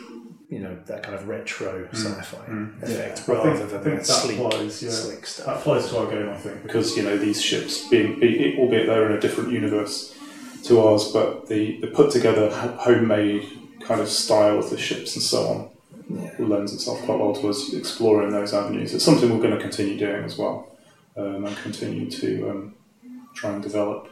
You 0.49 0.59
know 0.59 0.75
that 0.87 1.03
kind 1.03 1.13
of 1.15 1.27
retro 1.27 1.87
sci-fi 1.93 2.37
mm. 2.47 2.81
effect 2.83 3.23
Yeah, 3.27 3.33
I 3.33 3.37
rather 3.45 3.65
than 3.67 3.95
that 3.97 4.05
sleek, 4.07 4.39
applies, 4.39 4.81
yeah. 4.83 4.89
slick 4.89 5.25
stuff. 5.27 5.45
That 5.45 5.57
applies 5.57 5.89
to 5.89 5.97
our 5.99 6.07
game, 6.09 6.29
I 6.29 6.37
think, 6.37 6.63
because 6.63 6.97
you 6.97 7.03
know 7.03 7.15
these 7.17 7.39
ships, 7.41 7.87
being 7.89 8.19
be- 8.19 8.55
albeit 8.59 8.87
they're 8.87 9.07
in 9.11 9.15
a 9.17 9.19
different 9.19 9.51
universe 9.51 10.15
to 10.65 10.79
ours, 10.81 11.11
but 11.11 11.47
the, 11.47 11.79
the 11.81 11.87
put 11.87 12.09
together 12.11 12.49
homemade 12.79 13.43
kind 13.81 14.01
of 14.01 14.09
style 14.09 14.57
of 14.57 14.69
the 14.71 14.77
ships 14.79 15.15
and 15.15 15.23
so 15.23 15.39
on 15.47 15.69
Yeah. 16.23 16.31
lends 16.39 16.73
itself 16.73 17.01
quite 17.03 17.19
well 17.19 17.33
to 17.35 17.49
us 17.49 17.71
exploring 17.73 18.31
those 18.31 18.51
avenues. 18.53 18.93
It's 18.95 19.03
something 19.05 19.29
we're 19.31 19.43
going 19.47 19.57
to 19.57 19.61
continue 19.61 19.97
doing 19.97 20.23
as 20.23 20.37
well, 20.37 20.55
um, 21.17 21.45
and 21.45 21.57
continue 21.57 22.09
to 22.09 22.49
um, 22.49 22.75
try 23.33 23.51
and 23.51 23.63
develop 23.63 24.09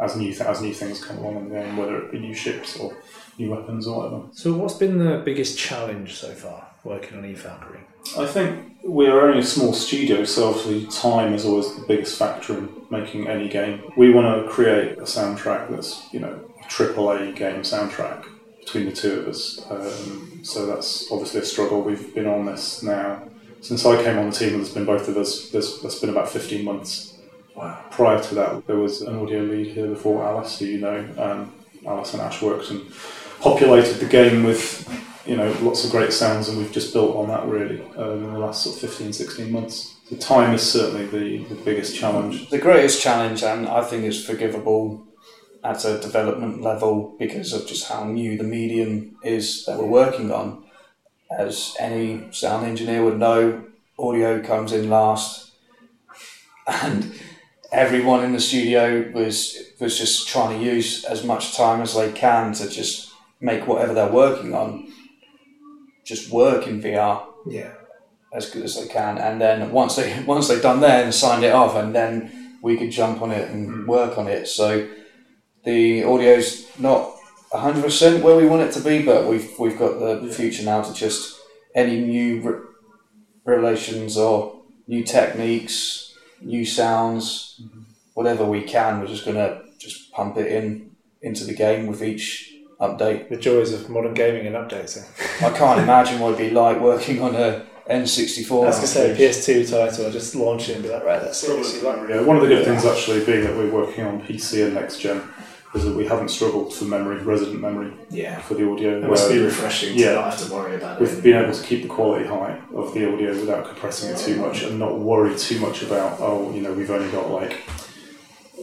as 0.00 0.16
new 0.16 0.32
th- 0.32 0.42
as 0.42 0.60
new 0.62 0.72
things 0.72 1.04
come 1.04 1.18
along 1.18 1.36
in 1.36 1.48
the 1.48 1.54
game, 1.54 1.76
whether 1.76 1.98
it 1.98 2.12
be 2.12 2.18
new 2.18 2.34
ships 2.34 2.78
or 2.78 2.96
new 3.38 3.50
weapons 3.50 3.86
or 3.86 3.98
whatever. 3.98 4.22
So, 4.32 4.52
what's 4.52 4.74
been 4.74 4.98
the 4.98 5.18
biggest 5.24 5.58
challenge 5.58 6.14
so 6.14 6.32
far 6.32 6.68
working 6.84 7.18
on 7.18 7.24
Eve 7.24 7.42
Valkyrie? 7.42 7.80
I 8.16 8.26
think 8.26 8.78
we 8.84 9.06
are 9.06 9.20
only 9.20 9.40
a 9.40 9.44
small 9.44 9.72
studio, 9.72 10.24
so 10.24 10.48
obviously 10.48 10.86
time 10.86 11.34
is 11.34 11.44
always 11.44 11.74
the 11.74 11.84
biggest 11.86 12.18
factor 12.18 12.56
in 12.58 12.68
making 12.90 13.28
any 13.28 13.48
game. 13.48 13.82
We 13.96 14.10
want 14.10 14.44
to 14.44 14.50
create 14.50 14.98
a 14.98 15.02
soundtrack 15.02 15.70
that's, 15.70 16.06
you 16.12 16.20
know, 16.20 16.40
a 16.64 16.68
triple 16.68 17.10
A 17.10 17.32
game 17.32 17.62
soundtrack 17.62 18.24
between 18.60 18.86
the 18.86 18.92
two 18.92 19.20
of 19.20 19.28
us. 19.28 19.60
Um, 19.70 20.40
so 20.42 20.66
that's 20.66 21.10
obviously 21.10 21.40
a 21.40 21.44
struggle. 21.44 21.82
We've 21.82 22.14
been 22.14 22.26
on 22.26 22.46
this 22.46 22.82
now 22.82 23.22
since 23.60 23.84
I 23.84 24.02
came 24.02 24.18
on 24.18 24.30
the 24.30 24.36
team. 24.36 24.52
There's 24.52 24.74
been 24.74 24.84
both 24.84 25.08
of 25.08 25.16
us. 25.16 25.50
There's 25.50 25.80
that's 25.80 25.98
been 25.98 26.10
about 26.10 26.28
15 26.30 26.64
months. 26.64 27.18
Wow. 27.54 27.84
Prior 27.90 28.22
to 28.22 28.34
that, 28.36 28.66
there 28.66 28.76
was 28.76 29.02
an 29.02 29.18
audio 29.18 29.40
lead 29.40 29.68
here 29.74 29.88
before 29.88 30.24
Alice, 30.24 30.58
who 30.58 30.66
you 30.66 30.78
know. 30.78 31.08
Um, 31.18 31.52
Alice 31.86 32.12
and 32.12 32.22
Ash 32.22 32.42
worked 32.42 32.70
and 32.70 32.86
populated 33.40 33.94
the 33.94 34.06
game 34.06 34.44
with 34.44 34.86
you 35.28 35.36
know, 35.36 35.54
lots 35.60 35.84
of 35.84 35.90
great 35.90 36.12
sounds, 36.12 36.48
and 36.48 36.56
we've 36.56 36.72
just 36.72 36.94
built 36.94 37.14
on 37.14 37.28
that 37.28 37.44
really 37.46 37.82
um, 37.96 38.24
in 38.24 38.32
the 38.32 38.38
last 38.38 38.64
sort 38.64 38.76
of 38.76 38.80
15, 38.80 39.12
16 39.12 39.52
months. 39.52 39.94
The 40.10 40.16
time 40.16 40.54
is 40.54 40.62
certainly 40.62 41.04
the, 41.04 41.44
the 41.54 41.60
biggest 41.62 41.94
challenge. 41.94 42.48
The 42.48 42.58
greatest 42.58 43.02
challenge, 43.02 43.42
and 43.42 43.68
I 43.68 43.84
think 43.84 44.04
is 44.04 44.24
forgivable 44.24 45.06
at 45.62 45.84
a 45.84 45.98
development 45.98 46.62
level 46.62 47.14
because 47.18 47.52
of 47.52 47.66
just 47.66 47.88
how 47.88 48.04
new 48.04 48.38
the 48.38 48.44
medium 48.44 49.18
is 49.22 49.66
that 49.66 49.78
we're 49.78 49.84
working 49.84 50.32
on. 50.32 50.64
As 51.30 51.76
any 51.78 52.28
sound 52.32 52.66
engineer 52.66 53.04
would 53.04 53.18
know, 53.18 53.64
audio 53.98 54.40
comes 54.42 54.72
in 54.72 54.88
last, 54.88 55.52
and 56.66 57.12
everyone 57.70 58.24
in 58.24 58.32
the 58.32 58.40
studio 58.40 59.10
was 59.12 59.56
was 59.78 59.98
just 59.98 60.28
trying 60.28 60.58
to 60.58 60.64
use 60.64 61.04
as 61.04 61.24
much 61.24 61.56
time 61.56 61.80
as 61.80 61.94
they 61.94 62.10
can 62.12 62.52
to 62.54 62.68
just 62.68 63.12
make 63.40 63.66
whatever 63.66 63.94
they're 63.94 64.10
working 64.10 64.54
on 64.54 64.90
just 66.04 66.32
work 66.32 66.66
in 66.66 66.80
VR 66.80 67.22
Yeah. 67.46 67.72
as 68.32 68.50
good 68.50 68.64
as 68.64 68.76
they 68.76 68.88
can, 68.88 69.18
and 69.18 69.40
then 69.40 69.70
once 69.70 69.96
they 69.96 70.22
once 70.26 70.48
they've 70.48 70.62
done 70.62 70.80
that 70.80 71.04
and 71.04 71.14
signed 71.14 71.44
it 71.44 71.52
off, 71.52 71.76
and 71.76 71.94
then 71.94 72.56
we 72.62 72.76
could 72.76 72.90
jump 72.90 73.20
on 73.22 73.30
it 73.30 73.50
and 73.50 73.68
mm. 73.68 73.86
work 73.86 74.18
on 74.18 74.26
it. 74.26 74.48
So 74.48 74.88
the 75.64 76.04
audio's 76.04 76.66
not 76.78 77.17
hundred 77.52 77.82
percent 77.84 78.22
where 78.22 78.36
we 78.36 78.46
want 78.46 78.62
it 78.62 78.72
to 78.72 78.80
be, 78.80 79.02
but 79.02 79.26
we've 79.26 79.50
we've 79.58 79.78
got 79.78 79.98
the 79.98 80.32
future 80.32 80.64
now 80.64 80.82
to 80.82 80.92
just 80.92 81.40
any 81.74 82.00
new 82.00 82.40
re- 82.40 83.56
relations 83.56 84.16
or 84.16 84.62
new 84.86 85.02
techniques, 85.02 86.14
new 86.40 86.64
sounds, 86.64 87.60
mm-hmm. 87.62 87.82
whatever 88.14 88.44
we 88.44 88.62
can. 88.62 89.00
We're 89.00 89.06
just 89.06 89.24
gonna 89.24 89.62
just 89.78 90.12
pump 90.12 90.36
it 90.36 90.50
in 90.52 90.90
into 91.22 91.44
the 91.44 91.54
game 91.54 91.86
with 91.86 92.02
each 92.02 92.54
update. 92.80 93.28
The 93.28 93.36
joys 93.36 93.72
of 93.72 93.88
modern 93.88 94.14
gaming 94.14 94.46
and 94.46 94.54
updating. 94.54 95.04
Eh? 95.42 95.46
I 95.46 95.56
can't 95.56 95.80
imagine 95.80 96.20
what 96.20 96.34
it'd 96.34 96.50
be 96.50 96.54
like 96.54 96.80
working 96.80 97.22
on 97.22 97.34
a 97.34 97.66
N64. 97.90 98.64
I 98.64 98.66
was 98.66 98.76
going 98.76 98.80
to 98.80 98.86
say 98.86 99.10
a 99.12 99.16
PS2 99.16 99.70
title, 99.70 100.06
I 100.06 100.10
just 100.10 100.34
launch 100.34 100.68
it 100.68 100.74
and 100.74 100.82
be 100.82 100.90
like, 100.90 101.04
right, 101.04 101.22
that's 101.22 101.38
seriously 101.38 101.80
like 101.80 102.08
Yeah, 102.08 102.20
one 102.20 102.36
of 102.36 102.42
the 102.42 102.48
good 102.48 102.64
things 102.64 102.84
actually 102.84 103.24
being 103.24 103.44
that 103.44 103.56
we're 103.56 103.70
working 103.70 104.04
on 104.04 104.20
PC 104.20 104.66
and 104.66 104.74
next 104.74 105.00
gen 105.00 105.22
is 105.74 105.84
that 105.84 105.94
we 105.94 106.06
haven't 106.06 106.28
struggled 106.28 106.72
for 106.72 106.84
memory, 106.84 107.18
resident 107.22 107.60
memory 107.60 107.92
Yeah. 108.10 108.40
for 108.40 108.54
the 108.54 108.70
audio. 108.70 108.98
It 109.02 109.08
must 109.08 109.28
be 109.30 109.38
refreshing 109.38 109.96
yeah. 109.98 110.10
to 110.10 110.14
not 110.16 110.24
have 110.34 110.48
to 110.48 110.54
worry 110.54 110.74
about 110.76 111.00
We've 111.00 111.12
it. 111.12 111.22
been 111.22 111.42
able 111.42 111.52
to 111.52 111.62
keep 111.62 111.82
the 111.82 111.88
quality 111.88 112.24
high 112.26 112.58
of 112.74 112.94
the 112.94 113.12
audio 113.12 113.30
without 113.32 113.66
compressing 113.66 114.10
it 114.10 114.18
too 114.18 114.36
much 114.36 114.62
and 114.62 114.78
not 114.78 114.98
worry 114.98 115.36
too 115.36 115.60
much 115.60 115.82
about, 115.82 116.18
oh, 116.20 116.50
you 116.54 116.62
know, 116.62 116.72
we've 116.72 116.90
only 116.90 117.10
got 117.12 117.30
like 117.30 117.56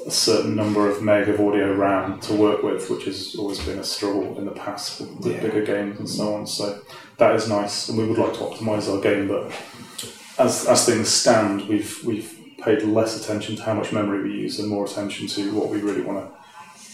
a 0.05 0.11
certain 0.11 0.55
number 0.55 0.89
of 0.89 1.01
meg 1.01 1.29
of 1.29 1.39
audio 1.39 1.73
RAM 1.73 2.19
to 2.21 2.33
work 2.33 2.63
with, 2.63 2.89
which 2.89 3.05
has 3.05 3.35
always 3.37 3.59
been 3.63 3.79
a 3.79 3.83
struggle 3.83 4.37
in 4.37 4.45
the 4.45 4.51
past 4.51 4.99
with 4.99 5.21
the 5.21 5.31
Yeah. 5.33 5.41
bigger 5.41 5.61
games 5.63 5.99
and 5.99 6.09
so 6.09 6.33
on. 6.33 6.47
So 6.47 6.79
that 7.17 7.35
is 7.35 7.47
nice, 7.47 7.87
and 7.89 7.97
we 7.97 8.05
would 8.05 8.17
like 8.17 8.33
to 8.33 8.39
optimize 8.39 8.91
our 8.91 8.99
game, 9.01 9.27
but 9.27 9.51
as, 10.37 10.65
as 10.67 10.85
things 10.85 11.07
stand, 11.09 11.67
we've 11.69 11.99
we've 12.03 12.31
paid 12.61 12.81
less 12.83 13.19
attention 13.21 13.55
to 13.55 13.61
how 13.63 13.73
much 13.73 13.93
memory 13.93 14.23
we 14.23 14.31
use 14.31 14.59
and 14.59 14.67
more 14.67 14.85
attention 14.85 15.27
to 15.27 15.53
what 15.53 15.69
we 15.69 15.77
really 15.81 16.01
want 16.01 16.17
to 16.19 16.34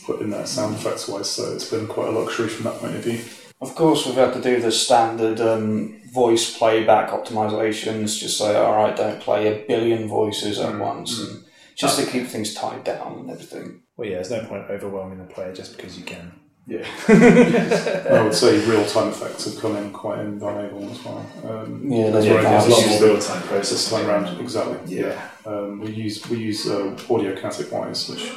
put 0.05 0.21
in 0.21 0.29
there 0.29 0.45
sound 0.45 0.75
effects 0.75 1.07
wise. 1.07 1.29
So 1.29 1.53
it's 1.53 1.69
been 1.69 1.87
quite 1.87 2.09
a 2.09 2.11
luxury 2.11 2.47
from 2.47 2.63
that 2.65 2.79
point 2.79 2.95
of 2.95 3.03
view. 3.03 3.19
Of 3.61 3.75
course, 3.75 4.05
we've 4.05 4.15
had 4.15 4.33
to 4.33 4.41
do 4.41 4.59
the 4.59 4.71
standard 4.71 5.39
um, 5.39 6.01
voice 6.11 6.57
playback 6.57 7.11
optimizations. 7.11 8.19
Just 8.19 8.37
say, 8.37 8.55
all 8.55 8.75
right, 8.75 8.95
don't 8.95 9.19
play 9.19 9.47
a 9.47 9.65
billion 9.67 10.07
voices 10.07 10.59
at 10.59 10.77
once. 10.79 11.19
And 11.19 11.43
just 11.75 11.99
to 11.99 12.05
keep 12.05 12.27
things 12.27 12.53
tied 12.53 12.83
down 12.83 13.19
and 13.19 13.29
everything. 13.29 13.81
Well, 13.97 14.07
yeah, 14.09 14.15
there's 14.15 14.31
no 14.31 14.43
point 14.45 14.69
overwhelming 14.69 15.19
the 15.19 15.25
player 15.25 15.53
just 15.53 15.77
because 15.77 15.97
you 15.97 16.03
can. 16.03 16.33
Yeah. 16.67 16.85
I 17.07 18.21
would 18.23 18.33
say 18.33 18.63
real 18.67 18.85
time 18.85 19.09
effects 19.09 19.45
have 19.45 19.59
come 19.59 19.75
in 19.75 19.91
quite 19.91 20.19
invaluable 20.19 20.89
as 20.89 21.03
well. 21.03 21.25
Um, 21.43 21.91
Yeah, 21.91 22.11
that's 22.11 22.25
yeah, 22.25 22.33
right, 22.35 22.43
there's 22.43 22.67
a 22.67 22.69
lot 22.69 22.87
more 22.87 23.01
real 23.09 23.19
time 23.19 23.41
process 23.43 23.89
processing. 23.89 23.97
time 23.99 24.09
around. 24.09 24.41
Exactly. 24.41 24.95
Yeah. 24.97 25.29
Um, 25.45 25.79
we 25.81 25.91
use 25.91 26.27
we 26.29 26.37
use 26.37 26.67
uh, 26.67 26.95
Audiokinetic 27.09 27.65
Wwise, 27.65 28.09
which 28.09 28.31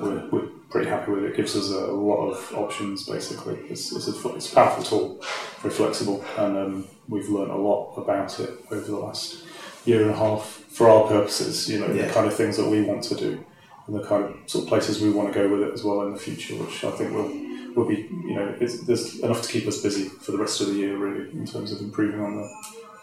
we're, 0.00 0.28
we're 0.30 0.48
pretty 0.70 0.88
happy 0.88 1.10
with. 1.12 1.24
It 1.24 1.30
it 1.30 1.36
gives 1.36 1.56
us 1.56 1.70
a 1.70 1.86
lot 1.92 2.28
of 2.30 2.52
options. 2.54 3.06
Basically, 3.06 3.56
it's 3.68 3.92
it's 3.92 4.08
a, 4.08 4.28
it's 4.34 4.52
a 4.52 4.54
powerful 4.54 4.82
tool, 4.84 5.24
very 5.60 5.74
flexible, 5.74 6.24
and 6.38 6.56
um, 6.56 6.88
we've 7.08 7.28
learned 7.28 7.50
a 7.50 7.56
lot 7.56 7.94
about 7.96 8.38
it 8.40 8.50
over 8.70 8.80
the 8.86 8.96
last 8.96 9.44
year 9.84 10.02
and 10.02 10.10
a 10.10 10.16
half 10.16 10.44
for 10.68 10.88
our 10.88 11.06
purposes. 11.08 11.68
You 11.68 11.80
know, 11.80 11.92
Yeah. 11.92 12.06
the 12.06 12.12
kind 12.12 12.26
of 12.26 12.34
things 12.34 12.56
that 12.56 12.68
we 12.68 12.82
want 12.82 13.02
to 13.04 13.14
do, 13.14 13.44
and 13.86 13.96
the 13.96 14.02
kind 14.06 14.24
of 14.24 14.36
sort 14.46 14.64
of 14.64 14.68
places 14.68 15.00
we 15.00 15.10
want 15.10 15.32
to 15.32 15.38
go 15.38 15.48
with 15.48 15.62
it 15.68 15.72
as 15.72 15.82
well 15.84 16.02
in 16.06 16.12
the 16.12 16.18
future, 16.18 16.54
which 16.54 16.84
I 16.84 16.90
think 16.92 17.12
will 17.12 17.30
will 17.76 17.88
be 17.88 18.08
you 18.28 18.34
know 18.34 18.52
there's 18.58 19.20
enough 19.20 19.42
to 19.42 19.48
keep 19.48 19.66
us 19.68 19.80
busy 19.80 20.04
for 20.08 20.32
the 20.32 20.38
rest 20.38 20.60
of 20.60 20.66
the 20.68 20.74
year 20.74 20.96
really 20.96 21.30
in 21.30 21.46
terms 21.46 21.70
of 21.72 21.80
improving 21.80 22.20
on 22.20 22.36
the, 22.36 22.48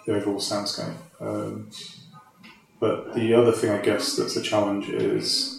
the 0.05 0.13
overall 0.15 0.39
soundscape. 0.39 0.93
Um, 1.21 1.69
but 2.79 3.15
the 3.15 3.33
other 3.33 3.51
thing 3.53 3.69
I 3.71 3.79
guess 3.81 4.15
that's 4.17 4.35
a 4.35 4.41
challenge 4.41 4.89
is 4.89 5.56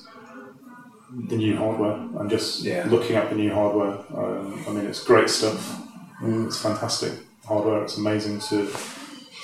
the 1.11 1.37
new 1.37 1.57
hardware 1.57 1.95
and 2.19 2.29
just 2.31 2.63
Yeah. 2.63 2.87
looking 2.89 3.17
at 3.17 3.31
the 3.31 3.37
new 3.37 3.53
hardware. 3.53 3.99
Um, 4.17 4.61
I 4.69 4.71
mean, 4.73 4.87
it's 4.87 5.03
great 5.03 5.31
stuff. 5.31 5.81
It's 6.23 6.59
fantastic 6.59 7.13
hardware. 7.47 7.83
It's 7.83 7.97
amazing 7.97 8.41
to 8.51 8.69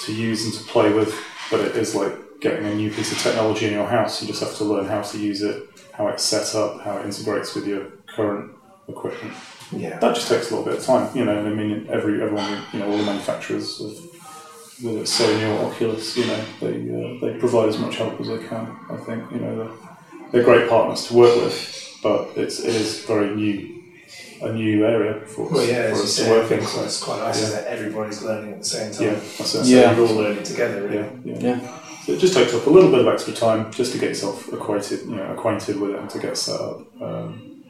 to 0.04 0.12
use 0.12 0.44
and 0.44 0.52
to 0.54 0.62
play 0.64 0.92
with. 0.92 1.14
But 1.50 1.60
it 1.60 1.76
is 1.76 1.94
like 1.94 2.12
getting 2.40 2.66
a 2.66 2.74
new 2.74 2.90
piece 2.90 3.12
of 3.12 3.18
technology 3.18 3.66
in 3.66 3.72
your 3.72 3.86
house. 3.86 4.20
You 4.20 4.28
just 4.28 4.42
have 4.42 4.54
to 4.56 4.64
learn 4.64 4.86
how 4.86 5.00
to 5.02 5.18
use 5.18 5.40
it, 5.42 5.62
how 5.92 6.08
it's 6.08 6.22
set 6.22 6.54
up, 6.54 6.82
how 6.82 6.98
it 6.98 7.06
integrates 7.06 7.54
with 7.54 7.66
your 7.66 7.82
current 8.14 8.50
equipment. 8.88 9.32
Yeah. 9.72 9.98
That 10.00 10.14
just 10.14 10.28
takes 10.28 10.50
a 10.50 10.56
little 10.56 10.70
bit 10.70 10.78
of 10.80 10.84
time. 10.84 11.16
You 11.16 11.24
know, 11.24 11.38
I 11.38 11.48
mean, 11.48 11.86
every 11.88 12.20
everyone, 12.22 12.62
you 12.72 12.80
know, 12.80 12.90
all 12.90 12.98
the 12.98 13.04
manufacturers 13.04 13.80
of 13.80 13.92
whether 14.82 14.98
it's 14.98 15.18
Sony 15.18 15.42
or 15.48 15.66
Oculus, 15.66 16.16
you 16.16 16.26
know, 16.26 16.40
they 16.60 16.74
uh, 16.90 17.20
they 17.32 17.38
provide 17.38 17.68
as 17.68 17.78
much 17.78 17.96
help 17.96 18.20
as 18.20 18.26
they 18.28 18.38
can. 18.38 18.66
I 18.90 18.96
think 18.96 19.30
you 19.30 19.38
know 19.38 19.70
they're, 20.34 20.42
they're 20.44 20.44
great 20.44 20.68
partners 20.68 21.06
to 21.08 21.14
work 21.14 21.36
with, 21.42 21.98
but 22.02 22.30
it's 22.36 22.60
it 22.60 22.74
is 22.74 23.04
very 23.04 23.34
new, 23.34 23.82
a 24.42 24.52
new 24.52 24.84
area 24.86 25.20
for 25.26 25.46
us, 25.46 25.52
Well, 25.52 25.66
yeah, 25.66 25.88
for 25.88 25.92
us 25.94 26.00
to 26.02 26.08
say, 26.08 26.26
I 26.26 26.30
work 26.30 26.50
in. 26.50 26.66
So, 26.66 26.84
it's 26.84 27.02
quite 27.02 27.18
nice 27.20 27.50
that 27.52 27.66
everybody's 27.66 28.22
learning 28.22 28.52
at 28.52 28.58
the 28.58 28.64
same 28.64 28.92
time. 28.92 29.02
yeah, 29.02 29.14
that's 29.14 29.54
it. 29.54 29.66
Yeah. 29.66 29.94
So 29.94 30.00
you're 30.00 30.08
all 30.08 30.14
learning 30.16 30.42
together, 30.42 30.82
really. 30.82 30.96
yeah, 30.96 31.10
yeah. 31.24 31.38
Yeah. 31.62 31.80
So 32.04 32.12
it 32.12 32.18
just 32.18 32.34
takes 32.34 32.52
up 32.52 32.66
a 32.66 32.70
little 32.70 32.90
bit 32.90 33.00
of 33.00 33.08
extra 33.08 33.32
time 33.32 33.72
just 33.72 33.92
to 33.92 33.98
get 33.98 34.10
yourself 34.10 34.52
acquainted, 34.52 35.00
you 35.06 35.16
know, 35.16 35.32
acquainted 35.32 35.80
with 35.80 35.90
it 35.92 35.98
and 36.00 36.10
to 36.10 36.18
get 36.18 36.36
set 36.36 36.60
up. 36.60 36.80
Um, 37.00 37.64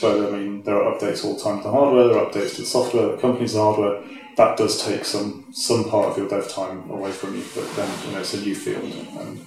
but 0.00 0.28
I 0.32 0.36
mean, 0.36 0.62
there 0.62 0.80
are 0.80 0.94
updates 0.94 1.24
all 1.24 1.34
the 1.36 1.42
time 1.42 1.58
to 1.58 1.64
the 1.64 1.70
hardware. 1.72 2.06
There 2.08 2.18
are 2.18 2.26
updates 2.30 2.54
to 2.54 2.60
the 2.60 2.66
software. 2.66 3.08
The 3.16 3.16
company's 3.20 3.54
hardware. 3.54 4.02
That 4.36 4.56
does 4.56 4.82
take 4.84 5.04
some 5.04 5.46
some 5.52 5.84
part 5.90 6.10
of 6.10 6.18
your 6.18 6.28
dev 6.28 6.48
time 6.48 6.88
away 6.88 7.10
from 7.10 7.34
you. 7.36 7.44
But 7.54 7.68
then 7.74 7.90
you 8.06 8.12
know, 8.12 8.20
it's 8.20 8.34
a 8.34 8.40
new 8.40 8.54
field, 8.54 8.84
and 9.20 9.46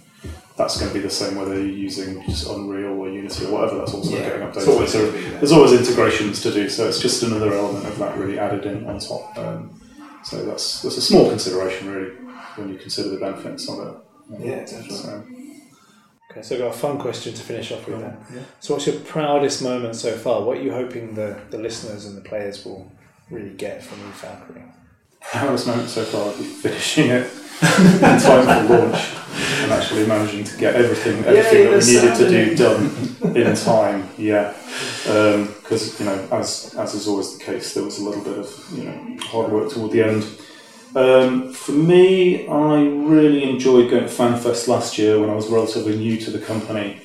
that's 0.57 0.79
going 0.79 0.89
to 0.89 0.93
be 0.93 1.01
the 1.01 1.09
same 1.09 1.35
whether 1.35 1.53
you're 1.55 1.65
using 1.65 2.23
just 2.25 2.47
Unreal 2.47 2.93
or 2.99 3.09
Unity 3.09 3.45
or 3.45 3.51
whatever. 3.51 3.79
That's 3.79 3.93
also 3.93 4.11
getting 4.11 4.41
it's 4.47 4.57
updated. 4.57 4.67
always 4.69 4.91
So 4.91 4.99
going 4.99 5.11
to 5.11 5.17
be 5.17 5.29
there. 5.29 5.39
there's 5.39 5.51
always 5.51 5.73
integrations 5.73 6.41
to 6.43 6.51
do, 6.51 6.69
so 6.69 6.87
it's 6.87 6.99
just 6.99 7.23
another 7.23 7.53
element 7.53 7.85
of 7.85 7.97
that 7.99 8.17
really 8.17 8.39
added 8.39 8.65
in 8.65 8.85
on 8.87 8.99
top. 8.99 9.37
Um, 9.37 9.81
so 10.23 10.45
that's 10.45 10.81
that's 10.81 10.97
a 10.97 11.01
small 11.01 11.29
consideration 11.29 11.91
really 11.91 12.11
when 12.55 12.69
you 12.69 12.77
consider 12.77 13.09
the 13.09 13.17
benefits 13.17 13.67
of 13.69 13.79
it. 13.87 13.95
Yeah, 14.39 14.59
definitely. 14.61 14.89
So, 14.97 15.23
Okay, 16.31 16.41
so 16.41 16.55
I've 16.55 16.61
got 16.61 16.75
a 16.75 16.77
fun 16.77 16.97
question 16.97 17.33
to 17.33 17.41
finish 17.41 17.71
off 17.71 17.87
with 17.87 18.01
then. 18.01 18.17
So, 18.59 18.73
what's 18.73 18.87
your 18.87 18.99
proudest 19.01 19.61
moment 19.61 19.95
so 19.95 20.17
far? 20.17 20.41
What 20.41 20.57
are 20.57 20.61
you 20.61 20.73
hoping 20.73 21.15
the, 21.15 21.39
the 21.49 21.57
listeners 21.57 22.05
and 22.05 22.17
the 22.17 22.21
players 22.21 22.65
will 22.65 22.91
really 23.29 23.51
get 23.51 23.81
from 23.83 23.99
you, 23.99 24.07
Valkyrie? 24.07 24.63
proudest 25.21 25.65
moment 25.67 25.89
so 25.89 26.03
far 26.03 26.27
would 26.27 26.37
be 26.37 26.43
finishing 26.63 27.07
it 27.09 27.27
in 27.61 28.19
time 28.19 28.67
for 28.67 28.77
launch 28.77 29.15
and 29.65 29.71
actually 29.71 30.05
managing 30.05 30.43
to 30.43 30.57
get 30.57 30.75
everything 30.75 31.23
everything 31.25 31.71
that 31.71 31.83
we 31.83 31.93
needed 31.93 32.15
to 32.15 32.29
do 32.29 32.55
done 32.63 33.35
in 33.35 33.55
time. 33.55 34.09
Yeah, 34.17 34.53
because 35.03 35.99
you 35.99 36.05
know, 36.05 36.27
as 36.31 36.75
as 36.77 36.93
is 36.93 37.07
always 37.07 37.37
the 37.37 37.43
case, 37.43 37.73
there 37.73 37.83
was 37.83 37.99
a 37.99 38.03
little 38.03 38.23
bit 38.23 38.37
of 38.37 38.65
you 38.73 38.83
know 38.83 39.17
hard 39.21 39.51
work 39.51 39.71
toward 39.71 39.91
the 39.91 40.03
end. 40.03 40.23
Um, 40.95 41.51
for 41.51 41.73
me, 41.73 42.47
I 42.47 42.83
really 42.83 43.43
enjoyed 43.43 43.89
going 43.89 44.03
to 44.03 44.09
FanFest 44.09 44.69
last 44.69 44.97
year 44.97 45.19
when 45.19 45.29
I 45.29 45.35
was 45.35 45.47
relatively 45.47 45.97
new 45.97 46.17
to 46.17 46.31
the 46.31 46.39
company, 46.39 47.01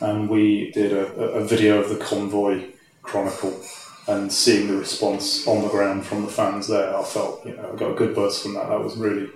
and 0.00 0.28
we 0.28 0.70
did 0.70 0.92
a, 0.92 1.06
a 1.20 1.40
a 1.40 1.44
video 1.44 1.80
of 1.80 1.88
the 1.88 1.96
convoy 1.96 2.64
chronicle 3.02 3.60
and 4.06 4.30
seeing 4.30 4.68
the 4.68 4.76
response 4.76 5.46
on 5.46 5.62
the 5.62 5.68
ground 5.68 6.06
from 6.06 6.22
the 6.22 6.30
fans 6.30 6.68
there. 6.68 6.96
I 6.96 7.02
felt 7.02 7.44
you 7.44 7.56
know 7.56 7.72
I 7.72 7.76
got 7.76 7.90
a 7.90 7.94
good 7.94 8.14
buzz 8.14 8.42
from 8.42 8.54
that. 8.54 8.68
That 8.68 8.80
was 8.80 8.96
really 8.96 9.28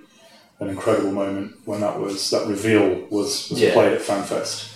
an 0.60 0.68
incredible 0.68 1.12
moment 1.12 1.54
when 1.64 1.80
that 1.80 1.98
was 2.00 2.30
that 2.30 2.46
reveal 2.46 3.06
was, 3.10 3.48
was 3.50 3.60
Yeah. 3.60 3.72
played 3.72 3.92
at 3.92 4.00
FanFest. 4.00 4.74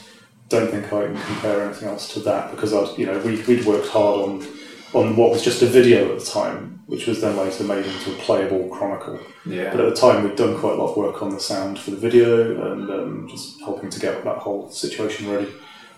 Don't 0.48 0.70
think 0.70 0.86
I 0.92 1.06
can 1.06 1.16
compare 1.16 1.62
anything 1.64 1.88
else 1.88 2.12
to 2.14 2.20
that 2.20 2.50
because 2.50 2.72
I, 2.72 2.84
you 2.96 3.06
know, 3.06 3.18
we 3.18 3.36
we'd 3.42 3.64
worked 3.64 3.88
hard 3.88 4.20
on 4.20 4.46
on 4.94 5.16
what 5.16 5.30
was 5.30 5.42
just 5.42 5.62
a 5.62 5.66
video 5.66 6.12
at 6.12 6.20
the 6.20 6.26
time, 6.26 6.80
which 6.86 7.06
was 7.06 7.20
then 7.22 7.36
later 7.36 7.64
made 7.64 7.86
into 7.86 8.12
a 8.12 8.14
playable 8.16 8.68
chronicle. 8.68 9.18
Yeah. 9.46 9.70
But 9.70 9.80
at 9.80 9.94
the 9.94 10.00
time, 10.00 10.22
we'd 10.22 10.36
done 10.36 10.58
quite 10.58 10.74
a 10.74 10.76
lot 10.76 10.90
of 10.90 10.96
work 10.98 11.22
on 11.22 11.30
the 11.30 11.40
sound 11.40 11.78
for 11.78 11.90
the 11.92 11.96
video 11.96 12.72
and 12.72 12.90
um, 12.90 13.28
just 13.30 13.58
helping 13.60 13.88
to 13.88 13.98
get 13.98 14.22
that 14.24 14.36
whole 14.36 14.70
situation 14.70 15.30
ready 15.30 15.48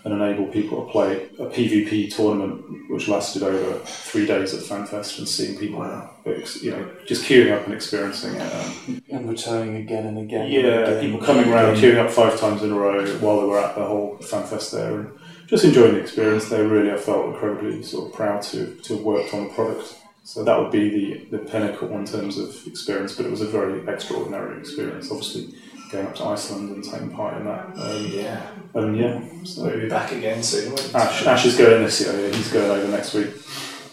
and 0.04 0.12
enable 0.12 0.46
people 0.46 0.84
to 0.84 0.92
play 0.92 1.28
a 1.38 1.46
PvP 1.46 2.14
tournament, 2.14 2.62
which 2.90 3.08
lasted 3.08 3.42
over 3.42 3.78
three 3.84 4.26
days 4.26 4.52
at 4.52 4.60
FanFest, 4.62 5.18
and 5.18 5.26
seeing 5.28 5.58
people, 5.58 5.82
ex- 6.26 6.62
you 6.62 6.70
know, 6.72 6.90
just 7.06 7.24
queuing 7.24 7.50
up 7.56 7.64
and 7.64 7.72
experiencing 7.74 8.34
it. 8.34 8.42
Um, 8.54 9.02
And 9.10 9.28
returning 9.28 9.76
again 9.76 10.04
and 10.06 10.18
again. 10.18 10.42
and 10.42 10.52
yeah, 10.52 10.60
again. 10.60 11.00
people 11.00 11.26
coming 11.26 11.50
around, 11.50 11.76
queuing 11.76 11.96
up 11.98 12.10
five 12.10 12.38
times 12.38 12.62
in 12.62 12.70
a 12.72 12.74
row 12.74 13.06
while 13.18 13.40
they 13.40 13.46
were 13.46 13.58
at 13.58 13.74
the 13.76 13.84
whole 13.84 14.18
FanFest 14.20 14.72
there, 14.72 15.00
and 15.00 15.08
just 15.46 15.64
enjoying 15.64 15.94
the 15.94 16.00
experience. 16.00 16.48
They 16.50 16.60
really, 16.62 16.90
I 16.92 16.98
felt 16.98 17.26
incredibly 17.26 17.82
sort 17.82 18.08
of 18.10 18.12
proud 18.14 18.42
to 18.42 18.74
to 18.74 18.96
have 18.96 19.04
worked 19.04 19.32
on 19.32 19.44
the 19.48 19.54
product. 19.54 19.96
So 20.26 20.42
that 20.44 20.58
would 20.58 20.70
be 20.72 20.88
the, 21.30 21.36
the 21.36 21.44
pinnacle 21.44 21.90
in 21.98 22.06
terms 22.06 22.38
of 22.38 22.66
experience, 22.66 23.14
but 23.14 23.26
it 23.26 23.30
was 23.30 23.42
a 23.42 23.46
very 23.46 23.86
extraordinary 23.86 24.58
experience. 24.58 25.10
Obviously, 25.10 25.54
going 25.94 26.06
up 26.06 26.14
to 26.16 26.24
Iceland 26.24 26.70
and 26.74 26.84
taking 26.84 27.10
part 27.10 27.36
in 27.38 27.44
that. 27.44 27.66
Um, 27.76 28.06
Yeah. 28.06 28.40
and 28.74 28.96
yeah, 28.96 29.20
so 29.44 29.64
We'll 29.64 29.80
be 29.80 29.88
back 29.88 30.12
again 30.12 30.42
soon. 30.42 30.72
Ash, 30.94 31.24
Ash 31.26 31.46
is 31.46 31.56
going 31.56 31.84
this 31.84 32.00
year. 32.00 32.12
Yeah, 32.20 32.34
he's 32.36 32.52
going 32.52 32.70
over 32.70 32.88
next 32.90 33.14
week. 33.14 33.28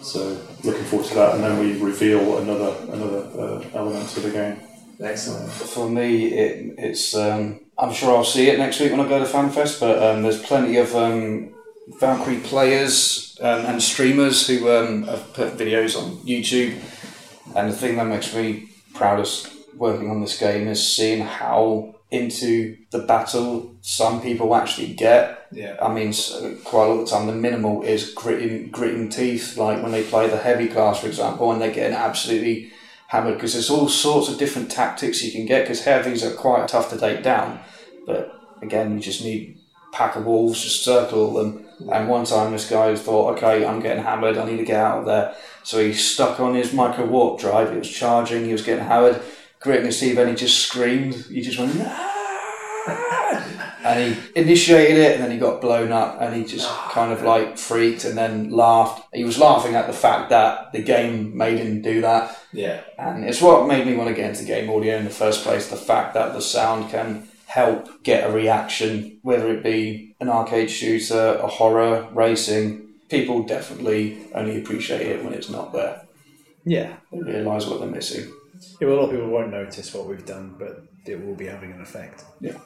So 0.01 0.37
looking 0.63 0.83
forward 0.85 1.07
to 1.09 1.15
that, 1.15 1.35
and 1.35 1.43
then 1.43 1.59
we 1.59 1.79
reveal 1.79 2.39
another 2.39 2.75
another 2.91 3.21
uh, 3.39 3.63
element 3.79 4.09
to 4.09 4.19
the 4.19 4.31
game. 4.31 4.57
Excellent. 4.99 5.51
For 5.51 5.87
me, 5.89 6.27
it, 6.33 6.75
it's. 6.77 7.15
Um, 7.15 7.59
I'm 7.77 7.93
sure 7.93 8.15
I'll 8.15 8.23
see 8.23 8.49
it 8.49 8.57
next 8.59 8.79
week 8.79 8.91
when 8.91 8.99
I 8.99 9.07
go 9.07 9.19
to 9.19 9.25
FanFest, 9.25 9.79
but 9.79 10.01
um, 10.01 10.23
there's 10.23 10.41
plenty 10.41 10.77
of 10.77 10.95
um, 10.95 11.53
Valkyrie 11.99 12.39
players 12.39 13.37
and, 13.41 13.65
and 13.67 13.81
streamers 13.81 14.45
who 14.47 14.69
um, 14.69 15.03
have 15.03 15.33
put 15.33 15.57
videos 15.57 15.95
on 15.97 16.17
YouTube. 16.17 16.73
And 17.55 17.69
the 17.71 17.75
thing 17.75 17.95
that 17.97 18.05
makes 18.07 18.33
me 18.35 18.69
proudest 18.93 19.49
working 19.77 20.09
on 20.09 20.21
this 20.21 20.37
game 20.37 20.67
is 20.67 20.95
seeing 20.95 21.21
how 21.21 21.95
into 22.11 22.77
the 22.91 22.99
battle 22.99 23.73
some 23.81 24.21
people 24.21 24.53
actually 24.53 24.93
get. 24.93 25.47
Yeah. 25.51 25.77
I 25.81 25.93
mean, 25.93 26.13
quite 26.63 26.85
a 26.85 26.87
lot 26.87 26.99
of 26.99 27.09
the 27.09 27.15
time, 27.15 27.27
the 27.27 27.33
minimal 27.33 27.83
is 27.83 28.13
gritting, 28.13 28.69
gritting 28.69 29.09
teeth. 29.09 29.57
Like 29.57 29.81
when 29.81 29.91
they 29.91 30.03
play 30.03 30.27
the 30.27 30.37
heavy 30.37 30.67
class, 30.67 30.99
for 30.99 31.07
example, 31.07 31.51
and 31.51 31.61
they're 31.61 31.73
getting 31.73 31.95
absolutely 31.95 32.71
hammered 33.07 33.35
because 33.35 33.53
there's 33.53 33.69
all 33.69 33.87
sorts 33.87 34.29
of 34.29 34.37
different 34.37 34.69
tactics 34.69 35.23
you 35.23 35.31
can 35.31 35.45
get. 35.45 35.63
Because 35.63 35.83
heavies 35.83 36.23
are 36.23 36.33
quite 36.33 36.67
tough 36.67 36.89
to 36.89 36.97
take 36.97 37.23
down, 37.23 37.59
but 38.05 38.33
again, 38.61 38.93
you 38.93 38.99
just 38.99 39.23
need 39.23 39.57
a 39.91 39.95
pack 39.95 40.17
of 40.17 40.25
wolves 40.25 40.61
to 40.63 40.69
circle 40.69 41.33
them. 41.33 41.65
And 41.91 42.09
one 42.09 42.25
time, 42.25 42.51
this 42.51 42.69
guy 42.69 42.93
thought, 42.95 43.37
"Okay, 43.37 43.65
I'm 43.65 43.79
getting 43.81 44.03
hammered. 44.03 44.37
I 44.37 44.45
need 44.45 44.57
to 44.57 44.65
get 44.65 44.79
out 44.79 44.99
of 44.99 45.05
there." 45.05 45.33
So 45.63 45.79
he 45.79 45.93
stuck 45.93 46.39
on 46.39 46.55
his 46.55 46.73
micro 46.73 47.05
warp 47.05 47.39
drive. 47.39 47.71
It 47.71 47.79
was 47.79 47.89
charging. 47.89 48.45
He 48.45 48.51
was 48.51 48.61
getting 48.61 48.85
hammered, 48.85 49.21
gritting 49.61 49.85
his 49.85 49.99
teeth, 49.99 50.17
and 50.17 50.29
he 50.29 50.35
just 50.35 50.65
screamed. 50.65 51.13
He 51.13 51.41
just 51.41 51.59
went. 51.59 51.73
"Ah!" 51.79 52.11
and 53.83 54.15
he 54.15 54.39
initiated 54.39 54.97
it 54.97 55.15
and 55.15 55.23
then 55.23 55.31
he 55.31 55.37
got 55.37 55.61
blown 55.61 55.91
up 55.91 56.21
and 56.21 56.35
he 56.35 56.43
just 56.43 56.69
kind 56.89 57.11
of 57.11 57.23
like 57.23 57.57
freaked 57.57 58.05
and 58.05 58.17
then 58.17 58.49
laughed. 58.51 59.07
He 59.13 59.23
was 59.23 59.37
laughing 59.37 59.75
at 59.75 59.87
the 59.87 59.93
fact 59.93 60.29
that 60.29 60.71
the 60.71 60.81
game 60.81 61.35
made 61.35 61.57
him 61.57 61.81
do 61.81 62.01
that. 62.01 62.37
Yeah. 62.53 62.81
And 62.97 63.25
it's 63.25 63.41
what 63.41 63.67
made 63.67 63.85
me 63.85 63.95
want 63.95 64.09
to 64.09 64.15
get 64.15 64.29
into 64.29 64.45
game 64.45 64.69
audio 64.69 64.97
in 64.97 65.05
the 65.05 65.09
first 65.09 65.43
place 65.43 65.67
the 65.67 65.75
fact 65.75 66.13
that 66.13 66.33
the 66.33 66.41
sound 66.41 66.91
can 66.91 67.27
help 67.47 68.03
get 68.03 68.29
a 68.29 68.33
reaction, 68.33 69.19
whether 69.23 69.51
it 69.51 69.63
be 69.63 70.15
an 70.19 70.29
arcade 70.29 70.69
shooter, 70.69 71.39
a 71.41 71.47
horror, 71.47 72.07
racing. 72.13 72.87
People 73.09 73.43
definitely 73.43 74.27
only 74.33 74.61
appreciate 74.61 75.01
it 75.01 75.23
when 75.23 75.33
it's 75.33 75.49
not 75.49 75.73
there. 75.73 76.05
Yeah. 76.63 76.93
They 77.11 77.19
realise 77.19 77.65
what 77.65 77.79
they're 77.79 77.89
missing. 77.89 78.31
Yeah, 78.79 78.87
well, 78.87 78.97
a 78.97 78.99
lot 78.99 79.05
of 79.05 79.11
people 79.11 79.27
won't 79.29 79.51
notice 79.51 79.93
what 79.93 80.07
we've 80.07 80.25
done, 80.25 80.55
but 80.57 80.83
it 81.05 81.23
will 81.25 81.35
be 81.35 81.45
having 81.45 81.71
an 81.71 81.81
effect. 81.81 82.23
Yeah. 82.39 82.57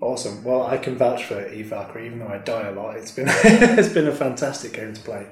Awesome. 0.00 0.42
Well, 0.42 0.66
I 0.66 0.78
can 0.78 0.96
vouch 0.96 1.24
for 1.24 1.48
Eve 1.48 1.66
Valkyrie, 1.66 2.06
even 2.06 2.18
though 2.18 2.26
I 2.28 2.38
die 2.38 2.68
a 2.68 2.72
lot. 2.72 2.96
It's 2.96 3.12
been 3.12 3.26
it's 3.44 3.92
been 3.92 4.08
a 4.08 4.14
fantastic 4.14 4.72
game 4.72 4.92
to 4.94 5.00
play, 5.00 5.26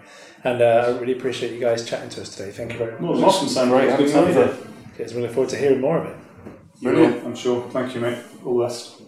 and 0.45 0.63
uh, 0.63 0.85
I 0.87 0.99
really 1.01 1.15
appreciate 1.15 1.53
you 1.53 1.61
guys 1.61 1.85
chatting 1.89 2.09
to 2.11 2.21
us 2.23 2.37
today. 2.37 2.53
Thank 2.53 2.73
you 2.73 2.79
very 2.79 2.93
much. 2.93 3.01
Well, 3.01 3.11
it 3.13 3.15
was 3.15 3.25
awesome, 3.25 3.49
Sam. 3.49 3.69
Great 3.71 3.97
good 3.97 4.11
having 4.11 4.35
to 4.35 4.41
you 4.41 4.47
have 4.47 4.59
you. 4.59 4.67
Cheers. 4.97 5.15
We 5.15 5.23
look 5.23 5.33
forward 5.33 5.51
to 5.51 5.57
hearing 5.57 5.81
more 5.81 5.99
of 5.99 6.07
it. 6.07 6.17
Brilliant. 6.83 7.25
I'm 7.25 7.35
sure. 7.35 7.69
Thank 7.71 7.95
you, 7.97 8.01
mate. 8.01 8.19
All 8.45 8.59
the 8.59 8.65
best. 8.65 9.00